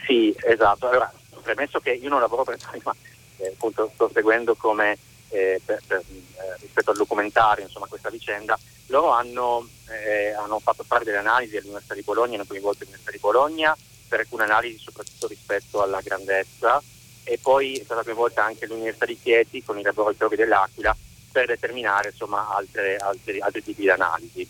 Sì, 0.06 0.34
esatto. 0.48 0.88
Allora, 0.88 1.12
premesso 1.42 1.80
che 1.80 1.92
io 1.92 2.10
non 2.10 2.20
lavoro 2.20 2.44
per 2.44 2.58
noi, 2.72 2.80
ma 2.84 2.96
eh, 3.38 3.48
appunto 3.48 3.90
sto 3.94 4.10
seguendo 4.14 4.56
come 4.56 4.98
eh, 5.30 5.60
per, 5.66 5.82
per, 5.88 5.98
eh, 5.98 6.58
rispetto 6.60 6.92
al 6.92 6.98
documentario 6.98 7.66
insomma, 7.66 7.88
questa 7.88 8.10
vicenda, 8.10 8.58
loro 8.88 9.10
hanno, 9.10 9.68
eh, 9.90 10.34
hanno, 10.34 10.60
fatto 10.60 10.84
fare 10.84 11.04
delle 11.04 11.18
analisi 11.18 11.58
all'Università 11.58 11.94
di 11.94 12.02
Bologna, 12.02 12.36
hanno 12.36 12.46
coinvolto 12.46 12.80
l'Università 12.84 13.12
di 13.12 13.20
Bologna 13.20 13.78
per 14.08 14.20
alcune 14.20 14.44
analisi 14.44 14.78
soprattutto 14.78 15.28
rispetto 15.28 15.82
alla 15.82 16.02
grandezza 16.02 16.82
e 17.24 17.40
poi 17.42 17.78
è 17.78 17.84
stata 17.84 18.04
coinvolta 18.04 18.44
anche 18.44 18.68
l'Università 18.68 19.06
di 19.06 19.20
Chieti 19.22 19.64
con 19.64 19.80
i 19.80 19.82
laboratori 19.82 20.36
dell'Aquila 20.36 20.96
per 21.32 21.48
determinare 21.48 22.10
insomma, 22.10 22.48
altre, 22.54 22.98
altre, 22.98 23.40
altri 23.40 23.64
tipi 23.64 23.82
di 23.82 23.90
analisi. 23.90 24.48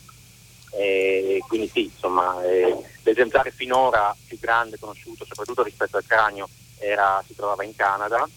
E 0.76 1.39
quindi 1.48 1.69
sì, 1.69 1.84
insomma, 1.84 2.43
eh, 2.43 2.76
l'esemplare 3.04 3.52
finora 3.52 4.15
più 4.26 4.39
grande 4.39 4.80
conosciuto, 4.80 5.24
soprattutto 5.24 5.63
rispetto 5.63 5.98
al 5.98 6.06
cranio, 6.06 6.50
era, 6.80 7.24
si 7.26 7.36
trovava 7.36 7.63
in 7.63 7.76
Canada 7.76 8.28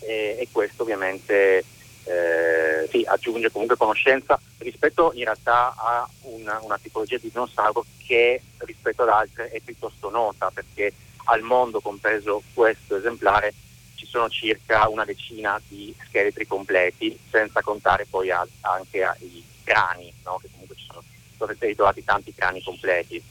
e, 0.00 0.36
e 0.40 0.48
questo 0.50 0.82
ovviamente 0.82 1.64
eh, 2.08 2.88
sì, 2.90 3.04
aggiunge 3.06 3.50
comunque 3.50 3.76
conoscenza 3.76 4.40
rispetto 4.58 5.12
in 5.14 5.24
realtà 5.24 5.74
a 5.76 6.08
una, 6.22 6.58
una, 6.62 6.78
tipologia 6.80 7.18
di 7.18 7.28
dinosauro 7.28 7.84
che 8.06 8.40
rispetto 8.58 9.02
ad 9.02 9.10
altre 9.10 9.50
è 9.50 9.60
piuttosto 9.60 10.08
nota 10.08 10.50
perché 10.50 10.92
al 11.24 11.42
mondo, 11.42 11.80
compreso 11.80 12.42
questo 12.54 12.96
esemplare, 12.96 13.52
ci 13.94 14.06
sono 14.06 14.30
circa 14.30 14.88
una 14.88 15.04
decina 15.04 15.60
di 15.68 15.94
scheletri 16.06 16.46
completi, 16.46 17.18
senza 17.30 17.60
contare 17.60 18.06
poi 18.08 18.30
a, 18.30 18.46
anche 18.62 19.06
i 19.18 19.44
crani, 19.62 20.10
no? 20.24 20.38
che 20.40 20.48
comunque 20.50 20.76
ci 20.76 20.86
sono, 20.86 21.02
sono 21.36 21.52
stati 21.54 21.74
trovati 21.74 22.04
tanti 22.04 22.32
crani 22.32 22.62
completi 22.62 23.22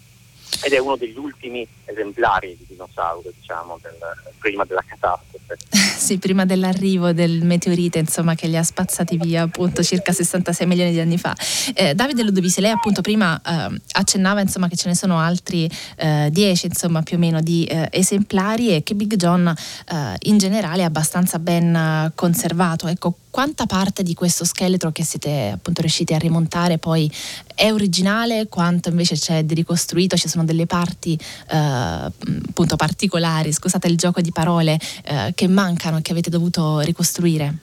ed 0.62 0.74
è 0.74 0.80
uno 0.80 0.96
degli 0.96 1.18
ultimi 1.18 1.68
esemplari 1.86 2.56
di 2.58 2.66
dinosauro, 2.68 3.32
diciamo, 3.40 3.80
del, 3.82 3.96
prima 4.40 4.66
della 4.66 4.84
catastrofe. 4.86 5.58
sì, 5.70 6.18
prima 6.18 6.46
dell'arrivo 6.46 7.12
del 7.14 7.44
meteorite, 7.44 8.00
insomma, 8.00 8.36
che 8.36 8.48
li 8.48 8.58
ha 8.58 8.64
spazzati 8.64 9.18
via 9.18 9.44
appunto 9.44 9.84
circa 9.84 10.12
66 10.12 10.68
milioni 10.68 10.92
di 10.92 11.00
anni 11.00 11.18
fa. 11.18 11.36
Eh, 11.74 11.94
Davide 11.94 12.24
Ludovisi, 12.24 12.62
lei 12.62 12.72
appunto 12.72 13.02
prima 13.02 13.40
eh, 13.42 13.82
accennava 13.94 14.42
insomma 14.42 14.68
che 14.68 14.76
ce 14.76 14.88
ne 14.88 14.96
sono 14.96 15.20
altri 15.20 15.68
10 15.68 15.96
eh, 15.98 16.68
insomma 16.68 17.02
più 17.02 17.18
o 17.18 17.20
meno 17.20 17.42
di 17.42 17.66
eh, 17.66 17.88
esemplari 17.92 18.76
e 18.76 18.84
che 18.84 18.96
Big 18.96 19.16
John 19.16 19.48
eh, 19.48 20.16
in 20.24 20.38
generale 20.38 20.82
è 20.82 20.86
abbastanza 20.86 21.40
ben 21.40 22.12
conservato. 22.16 22.88
Ecco, 22.88 23.16
quanta 23.38 23.68
parte 23.68 24.02
di 24.02 24.16
questo 24.16 24.46
scheletro 24.46 24.92
che 24.92 25.04
siete 25.04 25.52
appunto 25.54 25.82
riusciti 25.82 26.12
a 26.16 26.18
rimontare 26.18 26.80
poi 26.80 27.08
è 27.54 27.72
originale, 27.72 28.48
quanto 28.48 28.90
invece 28.90 29.14
c'è 29.14 29.44
di 29.44 29.54
ricostruito, 29.54 30.18
ci 30.18 30.28
sono 30.28 30.44
delle 30.44 30.66
parti 30.66 31.14
eh, 31.14 31.56
appunto 31.56 32.76
particolari, 32.76 33.54
scusate 33.54 33.86
il 33.90 33.96
gioco 33.96 34.22
di 34.22 34.32
parole, 34.32 34.80
eh, 35.04 35.34
che 35.36 35.48
mancano 35.48 35.98
e 35.98 36.02
che 36.02 36.14
avete 36.14 36.32
dovuto 36.32 36.80
ricostruire? 36.80 37.58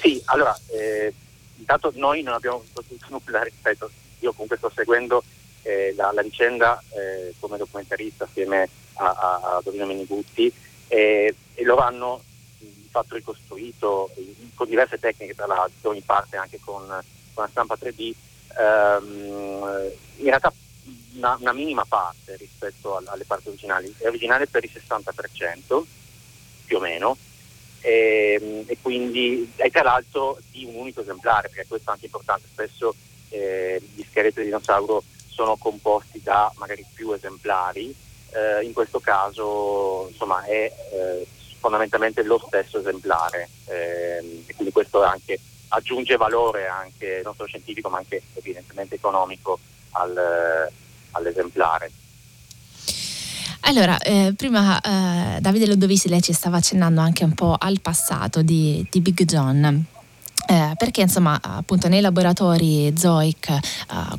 Sì, 0.00 0.22
allora, 0.26 0.56
eh, 0.68 1.12
intanto 1.56 1.90
noi 1.96 2.22
non 2.22 2.34
abbiamo 2.34 2.62
potuto 2.72 3.06
nulla 3.08 3.42
rispetto, 3.42 3.90
io 4.20 4.30
comunque 4.30 4.56
sto 4.56 4.70
seguendo 4.72 5.24
eh, 5.62 5.92
la, 5.96 6.12
la, 6.12 6.22
vicenda 6.22 6.80
eh, 6.90 7.34
come 7.40 7.56
documentarista 7.56 8.22
assieme 8.22 8.68
a, 8.98 9.04
a, 9.04 9.56
a 9.56 9.60
Dovino 9.64 9.86
Menigutti 9.86 10.52
e 10.86 11.34
loro 11.64 11.82
hanno 12.88 13.04
fatto 13.04 13.14
ricostruito 13.14 14.10
con 14.54 14.66
diverse 14.66 14.98
tecniche 14.98 15.34
tra 15.34 15.46
l'altro, 15.46 15.92
in 15.92 16.04
parte 16.04 16.36
anche 16.36 16.58
con, 16.62 16.86
la 16.86 17.48
stampa 17.50 17.76
3D, 17.78 18.12
ehm, 18.58 19.92
in 20.16 20.24
realtà 20.24 20.52
una, 21.14 21.36
una, 21.38 21.52
minima 21.52 21.84
parte 21.86 22.36
rispetto 22.36 23.00
alle 23.04 23.24
parti 23.24 23.48
originali, 23.48 23.94
è 23.98 24.06
originale 24.06 24.46
per 24.46 24.64
il 24.64 24.70
60% 24.72 25.82
più 26.64 26.76
o 26.76 26.80
meno 26.80 27.16
e, 27.80 28.64
e 28.66 28.78
quindi 28.82 29.52
è 29.54 29.70
tra 29.70 29.82
l'altro 29.82 30.38
di 30.50 30.64
un 30.64 30.74
unico 30.74 31.02
esemplare, 31.02 31.48
perché 31.48 31.68
questo 31.68 31.90
è 31.90 31.92
anche 31.92 32.06
importante, 32.06 32.48
spesso 32.50 32.94
eh, 33.28 33.80
gli 33.94 34.04
scheletri 34.08 34.42
di 34.42 34.48
dinosauro 34.48 35.04
sono 35.28 35.56
composti 35.56 36.20
da 36.22 36.52
magari 36.56 36.84
più 36.92 37.12
esemplari, 37.12 37.94
eh, 38.30 38.64
in 38.64 38.72
questo 38.72 38.98
caso 38.98 40.08
insomma 40.10 40.42
è 40.44 40.72
eh, 40.92 41.26
fondamentalmente 41.58 42.22
lo 42.22 42.42
stesso 42.46 42.78
esemplare 42.78 43.48
ehm, 43.66 44.44
e 44.46 44.54
quindi 44.54 44.72
questo 44.72 45.02
anche 45.02 45.38
aggiunge 45.68 46.16
valore 46.16 46.66
anche 46.66 47.20
non 47.22 47.34
solo 47.34 47.48
scientifico 47.48 47.88
ma 47.88 47.98
anche 47.98 48.22
evidentemente 48.34 48.94
economico 48.94 49.58
al, 49.92 50.68
all'esemplare. 51.12 51.90
Allora, 53.62 53.98
eh, 53.98 54.32
prima 54.34 54.80
eh, 54.80 55.40
Davide 55.40 55.66
Lodovisi 55.66 56.08
lei 56.08 56.22
ci 56.22 56.32
stava 56.32 56.56
accennando 56.56 57.00
anche 57.00 57.24
un 57.24 57.34
po' 57.34 57.54
al 57.58 57.80
passato 57.82 58.40
di, 58.40 58.86
di 58.88 59.00
Big 59.00 59.24
John. 59.24 59.86
Eh, 60.50 60.72
perché 60.78 61.02
insomma 61.02 61.38
appunto 61.42 61.88
nei 61.88 62.00
laboratori 62.00 62.90
Zoic 62.96 63.50
eh, 63.50 63.60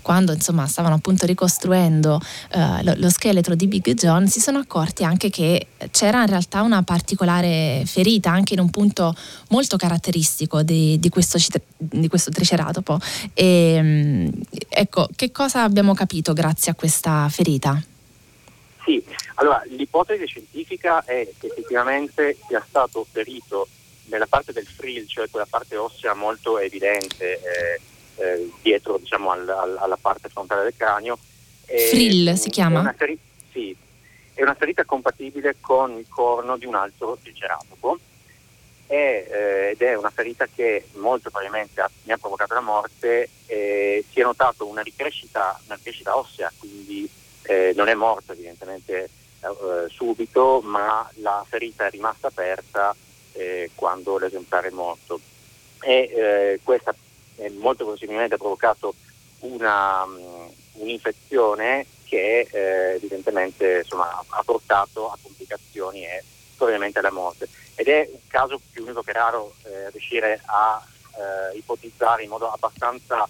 quando 0.04 0.32
insomma 0.32 0.68
stavano 0.68 0.94
appunto 0.94 1.26
ricostruendo 1.26 2.22
eh, 2.52 2.84
lo, 2.84 2.94
lo, 2.98 3.10
scheletro 3.10 3.56
di 3.56 3.66
Big 3.66 3.96
John 3.96 4.28
si 4.28 4.40
sono 4.40 4.60
accorti 4.60 5.04
anche 5.04 5.32
che 5.32 5.70
c'era 5.90 6.22
in 6.22 6.28
realtà 6.28 6.62
una 6.62 6.84
particolare 6.84 7.82
ferita 7.88 8.30
anche 8.30 8.54
in 8.54 8.60
un 8.60 8.70
punto 8.70 9.16
molto 9.50 9.76
caratteristico 9.76 10.62
di, 10.62 11.00
di, 11.00 11.10
questo, 11.10 11.40
di 11.78 12.08
questo, 12.08 12.30
triceratopo 12.30 13.00
e 13.34 13.74
ehm, 13.74 14.32
ecco 14.70 15.10
che 15.16 15.32
cosa 15.32 15.64
abbiamo 15.64 15.96
capito 15.96 16.34
grazie 16.34 16.72
a 16.72 16.76
questa 16.76 17.28
ferita? 17.30 17.82
Sì, 18.86 19.04
allora 19.36 19.64
l'ipotesi 19.68 20.28
scientifica 20.28 21.04
è 21.04 21.28
che 21.40 21.48
effettivamente 21.48 22.38
sia 22.48 22.64
stato 22.68 23.06
ferito 23.10 23.68
nella 24.10 24.28
parte 24.28 24.52
del 24.52 24.66
frill, 24.66 25.06
cioè 25.06 25.30
quella 25.30 25.48
parte 25.50 25.78
ossea 25.78 26.14
molto 26.14 26.60
evidente 26.60 27.40
eh, 27.42 27.80
eh, 28.16 28.52
dietro 28.62 28.98
diciamo, 28.98 29.32
al, 29.32 29.48
al, 29.48 29.78
alla 29.78 29.98
parte 30.00 30.30
frontale 30.30 30.64
del 30.64 30.74
cranio. 30.76 31.18
frill 31.66 32.34
si 32.34 32.50
chiama? 32.50 32.90
È 32.90 32.96
ferita, 32.96 33.22
sì, 33.52 33.76
è 34.34 34.42
una 34.42 34.56
ferita 34.56 34.84
compatibile 34.86 35.56
con 35.62 35.98
il 35.98 36.06
corno 36.10 36.58
di 36.58 36.66
un 36.66 36.76
altro 36.76 37.18
triceratopo 37.22 38.00
è, 38.90 39.28
eh, 39.30 39.70
ed 39.70 39.82
è 39.82 39.94
una 39.96 40.10
ferita 40.10 40.48
che 40.48 40.88
molto 40.94 41.30
probabilmente 41.30 41.80
ha, 41.80 41.90
mi 42.04 42.12
ha 42.12 42.18
provocato 42.18 42.56
la 42.56 42.62
morte. 42.62 43.30
Eh, 43.46 44.04
si 44.12 44.20
è 44.20 44.24
notato 44.24 44.66
una 44.66 44.82
ricrescita, 44.82 45.60
una 45.68 45.78
crescita 45.82 46.18
ossea, 46.18 46.52
quindi 46.58 47.08
eh, 47.44 47.72
non 47.76 47.88
è 47.88 47.94
morto 47.94 48.32
evidentemente 48.32 49.10
eh, 49.42 49.90
subito, 49.90 50.62
ma 50.64 51.08
la 51.18 51.46
ferita 51.48 51.86
è 51.86 51.92
rimasta 51.92 52.28
aperta 52.28 52.96
eh, 53.34 53.72
quando 53.76 54.18
l'esemplare 54.18 54.70
è 54.70 54.72
morto. 54.72 55.20
E 55.82 56.12
eh, 56.14 56.60
questa 56.64 56.94
molto 57.58 57.86
possibilmente 57.86 58.36
ha 58.36 58.38
provocato 58.38 58.94
una, 59.40 60.04
um, 60.04 60.52
un'infezione 60.74 61.86
che 62.04 62.48
eh, 62.52 62.96
evidentemente 62.96 63.80
insomma, 63.84 64.24
ha 64.28 64.44
portato 64.44 65.10
a 65.10 65.18
complicazioni 65.22 66.04
e 66.04 66.24
probabilmente 66.58 67.00
alla 67.00 67.12
morte. 67.12 67.48
Ed 67.76 67.88
è 67.88 68.10
un 68.12 68.20
caso 68.28 68.60
più 68.72 68.84
unico 68.84 69.04
che 69.04 69.14
raro 69.14 69.54
eh, 69.64 69.90
riuscire 69.92 70.42
a 70.46 70.84
eh, 71.16 71.58
ipotizzare 71.58 72.24
in 72.24 72.30
modo 72.30 72.52
abbastanza 72.52 73.28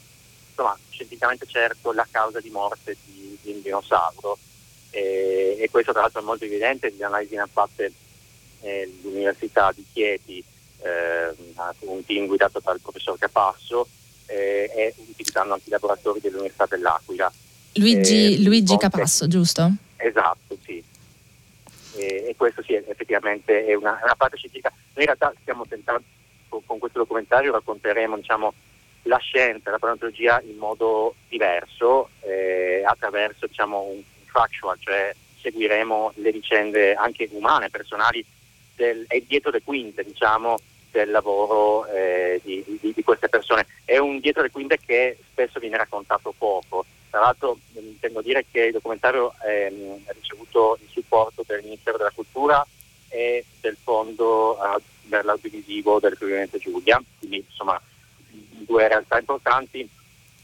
insomma, 0.50 0.78
scientificamente 0.90 1.46
certo 1.46 1.92
la 1.92 2.08
causa 2.10 2.40
di 2.40 2.50
morte 2.50 2.98
di, 3.06 3.38
di 3.42 3.52
un 3.52 3.62
dinosauro. 3.62 4.38
E, 4.92 5.58
e, 5.60 5.70
questo 5.70 5.92
tra 5.92 6.02
l'altro 6.02 6.22
è 6.22 6.24
molto 6.24 6.46
evidente, 6.46 6.92
le 6.98 7.06
analisi 7.06 7.36
ne 7.36 7.42
ha 7.42 7.50
fatte 7.52 7.86
eh, 7.86 7.94
l'Università 9.02 9.72
di 9.74 9.86
Chieti, 9.92 10.44
eh, 10.82 11.34
un 11.82 12.06
team 12.06 12.28
guidato 12.28 12.60
dal 12.64 12.80
professor 12.80 13.18
Capasso 13.18 13.88
eh, 14.28 14.72
e 14.74 14.94
utilizzando 14.98 15.54
anche 15.54 15.68
i 15.68 15.72
laboratori 15.72 16.20
dell'Università 16.20 16.66
dell'Aquila. 16.68 17.32
Luigi, 17.74 18.36
eh, 18.36 18.42
Luigi 18.42 18.78
Capasso, 18.78 19.28
giusto? 19.28 19.72
Esatto, 19.98 20.58
sì. 20.64 20.84
E, 21.96 22.26
e 22.30 22.36
questo 22.38 22.62
sì, 22.64 22.74
effettivamente 22.74 23.66
è 23.66 23.74
una, 23.74 24.00
una, 24.02 24.16
parte 24.16 24.38
scientifica. 24.38 24.70
Noi 24.70 25.06
in 25.06 25.06
realtà 25.06 25.34
stiamo 25.42 25.66
tentando, 25.68 26.04
con, 26.48 26.66
con 26.66 26.80
questo 26.80 27.00
documentario 27.00 27.52
racconteremo 27.52 28.16
diciamo, 28.16 28.54
la 29.04 29.18
scienza, 29.18 29.72
la 29.72 29.80
paleontologia 29.80 30.42
in 30.46 30.58
modo 30.58 31.16
diverso, 31.28 32.10
eh, 32.22 32.84
attraverso 32.86 33.48
diciamo, 33.48 33.82
un 33.82 34.02
factual, 34.26 34.78
cioè 34.80 35.14
seguiremo 35.42 36.14
le 36.16 36.32
vicende 36.32 36.94
anche 36.94 37.28
umane, 37.32 37.70
personali 37.70 38.24
del, 38.80 39.06
è 39.08 39.20
dietro 39.20 39.52
le 39.52 39.62
quinte 39.62 40.04
diciamo, 40.04 40.58
del 40.90 41.12
lavoro 41.12 41.86
eh, 41.88 42.40
di, 42.44 42.64
di, 42.80 42.94
di, 42.94 43.04
queste 43.04 43.28
persone. 43.28 43.68
È 43.84 43.98
un 43.98 44.20
dietro 44.20 44.42
le 44.42 44.52
quinte 44.52 44.80
che 44.84 45.18
spesso 45.30 45.60
viene 45.60 45.78
raccontato 45.78 46.34
poco. 46.38 46.86
Tra 47.10 47.20
l'altro 47.20 47.58
intendo 47.74 48.22
dire 48.22 48.46
che 48.50 48.66
il 48.66 48.72
documentario 48.72 49.34
ehm, 49.46 50.04
ha 50.08 50.12
ricevuto 50.14 50.78
il 50.82 50.88
supporto 50.90 51.44
del 51.46 51.64
Ministero 51.64 51.98
della 51.98 52.12
Cultura 52.14 52.66
e 53.10 53.44
del 53.60 53.76
Fondo 53.82 54.58
per 55.10 55.26
l'audiovisivo 55.26 56.00
del 56.00 56.16
Friuli 56.16 56.48
Giulia, 56.60 57.02
quindi 57.18 57.44
insomma 57.48 57.82
due 58.30 58.88
realtà 58.88 59.18
importanti 59.18 59.90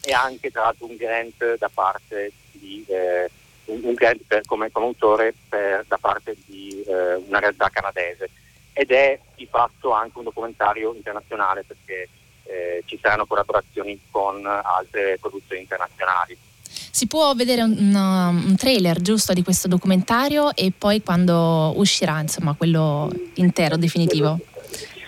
e 0.01 0.13
anche 0.13 0.49
tra 0.49 0.63
l'altro 0.63 0.87
un 0.87 0.95
grant 0.95 1.57
da 1.57 1.69
parte 1.71 2.31
di 2.51 2.83
eh, 2.87 3.29
un, 3.65 3.79
un 3.83 3.93
grant 3.93 4.21
per, 4.27 4.41
come, 4.45 4.71
come, 4.71 4.85
autore 4.85 5.33
per, 5.47 5.85
da 5.87 5.97
parte 5.97 6.35
di 6.45 6.83
eh, 6.83 7.15
una 7.27 7.39
realtà 7.39 7.69
canadese 7.69 8.29
ed 8.73 8.91
è 8.91 9.19
di 9.35 9.47
fatto 9.49 9.91
anche 9.91 10.17
un 10.17 10.25
documentario 10.25 10.93
internazionale 10.93 11.63
perché 11.63 12.09
eh, 12.43 12.83
ci 12.85 12.99
saranno 13.01 13.25
collaborazioni 13.25 13.99
con 14.11 14.45
altre 14.45 15.17
produzioni 15.19 15.61
internazionali. 15.61 16.37
Si 16.67 17.07
può 17.07 17.33
vedere 17.33 17.61
un, 17.61 17.93
un, 17.93 18.55
trailer 18.57 19.01
giusto 19.01 19.33
di 19.33 19.43
questo 19.43 19.67
documentario 19.67 20.55
e 20.55 20.71
poi 20.77 21.01
quando 21.01 21.73
uscirà 21.75 22.21
insomma 22.21 22.53
quello 22.53 23.11
intero, 23.35 23.75
definitivo? 23.75 24.39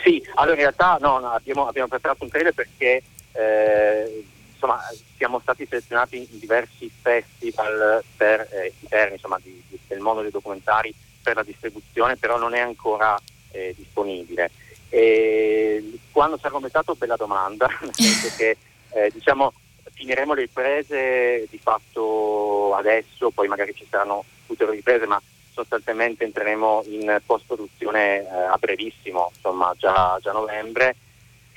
Sì, 0.03 0.21
allora 0.35 0.55
in 0.55 0.61
realtà 0.61 0.97
no, 0.99 1.17
abbiamo, 1.31 1.67
abbiamo, 1.67 1.87
preparato 1.87 2.23
un 2.23 2.29
trailer 2.29 2.53
perché 2.53 3.03
eh, 3.33 4.25
insomma, 4.57 4.81
siamo 5.15 5.39
stati 5.39 5.65
selezionati 5.67 6.17
in 6.17 6.39
diversi 6.39 6.91
festival 7.01 8.03
per 8.15 8.41
eh, 8.51 8.73
interni 8.79 9.13
insomma, 9.13 9.39
di, 9.41 9.61
di, 9.67 9.79
del 9.87 9.99
mondo 9.99 10.21
dei 10.21 10.31
documentari 10.31 10.93
per 11.21 11.35
la 11.35 11.43
distribuzione, 11.43 12.17
però 12.17 12.37
non 12.37 12.53
è 12.55 12.59
ancora 12.59 13.17
eh, 13.51 13.73
disponibile. 13.77 14.51
E 14.89 15.99
quando 16.11 16.37
sarà 16.37 16.51
completato, 16.51 16.95
bella 16.95 17.15
domanda, 17.15 17.67
nel 17.81 17.93
senso 17.93 18.35
che 18.35 18.57
eh, 18.91 19.11
diciamo, 19.13 19.53
finiremo 19.93 20.33
le 20.33 20.41
riprese 20.41 21.47
di 21.49 21.59
fatto 21.59 22.73
adesso, 22.75 23.29
poi 23.29 23.47
magari 23.47 23.75
ci 23.75 23.85
saranno 23.89 24.25
ulteriori 24.47 24.77
riprese, 24.77 25.05
ma 25.05 25.21
sostanzialmente 25.51 26.23
entreremo 26.23 26.83
in 26.85 27.19
post-produzione 27.25 28.19
eh, 28.19 28.27
a 28.27 28.57
brevissimo, 28.57 29.31
insomma 29.35 29.73
già, 29.77 30.17
già 30.21 30.31
novembre 30.31 30.95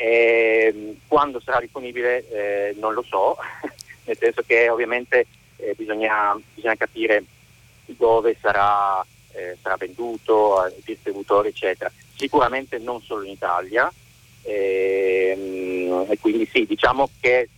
e 0.00 0.72
ehm, 0.74 0.96
quando 1.06 1.40
sarà 1.40 1.60
disponibile 1.60 2.26
eh, 2.30 2.74
non 2.78 2.94
lo 2.94 3.02
so, 3.02 3.36
nel 4.04 4.16
senso 4.16 4.42
che 4.46 4.70
ovviamente 4.70 5.26
eh, 5.56 5.74
bisogna, 5.76 6.40
bisogna, 6.54 6.74
capire 6.76 7.22
dove 7.84 8.34
sarà, 8.40 9.04
eh, 9.32 9.58
sarà 9.60 9.76
venduto, 9.76 10.72
distributori 10.84 11.48
eccetera. 11.48 11.92
Sicuramente 12.16 12.78
non 12.78 13.02
solo 13.02 13.24
in 13.24 13.32
Italia 13.32 13.92
ehm, 14.42 16.06
e 16.08 16.18
quindi 16.18 16.46
sì, 16.46 16.64
diciamo 16.64 17.10
che 17.20 17.50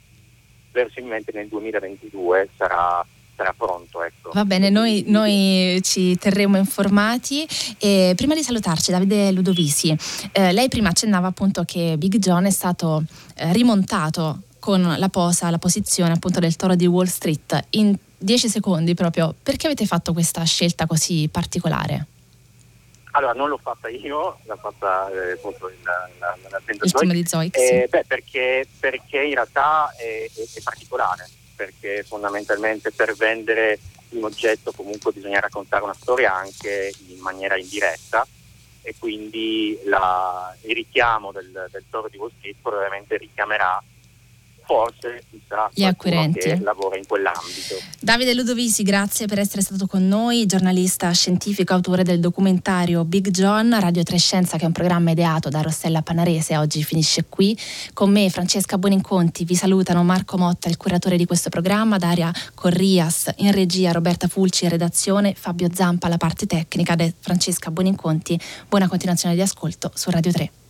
verosimilmente 0.73 1.31
nel 1.33 1.47
2022 1.47 2.49
sarà 2.57 3.07
sarà 3.43 3.55
pronto. 3.57 4.03
Ecco. 4.03 4.31
Va 4.33 4.45
bene, 4.45 4.71
noi, 4.71 5.05
noi, 5.09 5.81
ci 5.83 6.17
terremo 6.17 6.57
informati. 6.57 7.47
E 7.79 8.13
prima 8.17 8.35
di 8.35 8.43
salutarci, 8.43 8.93
Davide 8.93 9.33
Ludovisi, 9.33 9.95
eh, 10.33 10.53
lei 10.53 10.69
prima 10.69 10.91
accennava 10.91 11.27
appunto 11.27 11.65
che 11.65 11.97
Big 11.99 12.17
John 12.17 12.45
è 12.45 12.51
stato 12.51 13.03
eh, 13.35 13.53
rimontato 13.53 14.43
con 14.59 14.95
la 14.97 15.09
posa, 15.09 15.51
la 15.51 15.59
posizione 15.59 16.13
appunto 16.13 16.39
del 16.39 16.55
toro 16.55 16.77
di 16.77 16.87
Wall 16.87 17.07
Street 17.07 17.67
in 17.71 17.97
10 18.17 18.49
secondi 18.49 18.95
proprio. 18.95 19.35
Perché 19.43 19.67
avete 19.67 19.87
fatto 19.87 20.13
questa 20.13 20.45
scelta 20.45 20.87
così 20.87 21.29
particolare? 21.31 22.07
Allora, 23.15 23.35
non 23.35 23.51
l'ho 23.51 23.59
fatta 23.59 23.89
io, 23.91 24.39
l'ha 24.45 24.57
fatta 24.57 25.11
eh, 25.11 25.33
appunto 25.33 25.69
il, 25.69 25.77
la, 25.83 26.09
la, 26.19 26.37
la 26.49 26.61
il 26.67 26.93
team 26.93 27.13
di 27.13 27.27
Zoic. 27.27 27.57
Eh, 27.59 27.87
beh, 27.91 28.05
perché, 28.07 28.67
perché, 28.81 29.21
in 29.21 29.35
realtà 29.35 29.93
è, 29.99 30.31
è, 30.33 30.59
è 30.59 30.63
particolare 30.63 31.29
perché 31.63 32.03
fondamentalmente 32.03 32.91
per 32.91 33.15
vendere 33.15 33.79
un 34.11 34.25
oggetto 34.25 34.73
comunque 34.73 35.13
bisogna 35.13 35.41
raccontare 35.41 35.85
una 35.85 35.95
storia 35.95 36.35
anche 36.35 36.93
in 37.09 37.21
maniera 37.21 37.57
indiretta 37.57 38.27
e 38.83 38.95
quindi 38.99 39.79
la, 39.85 40.55
il 40.63 40.75
richiamo 40.75 41.31
del, 41.31 41.69
del 41.71 41.85
toro 41.89 42.09
di 42.09 42.17
Wall 42.17 42.33
Street 42.37 42.57
probabilmente 42.61 43.17
richiamerà 43.17 43.81
forse 44.65 45.23
chissà 45.31 45.71
gli 45.73 45.85
acquirenti 45.85 46.39
che 46.41 46.61
lavora 46.61 46.97
in 46.97 47.07
quell'ambito. 47.07 47.77
Davide 48.01 48.35
Ludovisi, 48.35 48.83
grazie 48.83 49.27
per 49.27 49.39
essere 49.39 49.63
stato 49.63 49.87
con 49.87 50.07
noi, 50.07 50.47
giornalista 50.47 51.11
scientifico, 51.13 51.73
autore 51.73 52.03
del 52.03 52.21
documentario 52.21 53.05
Big 53.05 53.31
John, 53.31 53.79
Radio 53.79 54.03
3 54.03 54.19
Scienza 54.19 54.57
che 54.57 54.65
è 54.65 54.67
un 54.67 54.73
programma 54.73 55.11
ideato 55.11 55.49
da 55.49 55.61
Rossella 55.61 56.03
Panarese, 56.03 56.57
oggi 56.57 56.83
finisce 56.83 57.25
qui. 57.29 57.57
Con 57.93 58.11
me 58.11 58.31
Francesca 58.31 58.79
Buoninconti, 58.79 59.45
vi 59.45 59.55
salutano 59.55 60.03
Marco 60.03 60.37
Motta, 60.37 60.69
il 60.69 60.77
curatore 60.77 61.17
di 61.17 61.27
questo 61.27 61.49
programma, 61.49 61.99
Daria 61.99 62.33
Corrias 62.55 63.33
in 63.37 63.53
regia, 63.53 63.93
Roberta 63.93 64.29
Fulci 64.29 64.65
in 64.65 64.71
redazione, 64.71 65.35
Fabio 65.35 65.69
Zampa 65.73 66.09
la 66.09 66.17
parte 66.17 66.47
tecnica 66.47 66.95
ed 66.95 67.15
Francesca 67.19 67.71
Buoninconti. 67.71 68.39
Buona 68.69 68.89
continuazione 68.89 69.35
di 69.35 69.41
ascolto 69.41 69.91
su 69.95 70.11
Radio 70.11 70.33
3. 70.33 70.62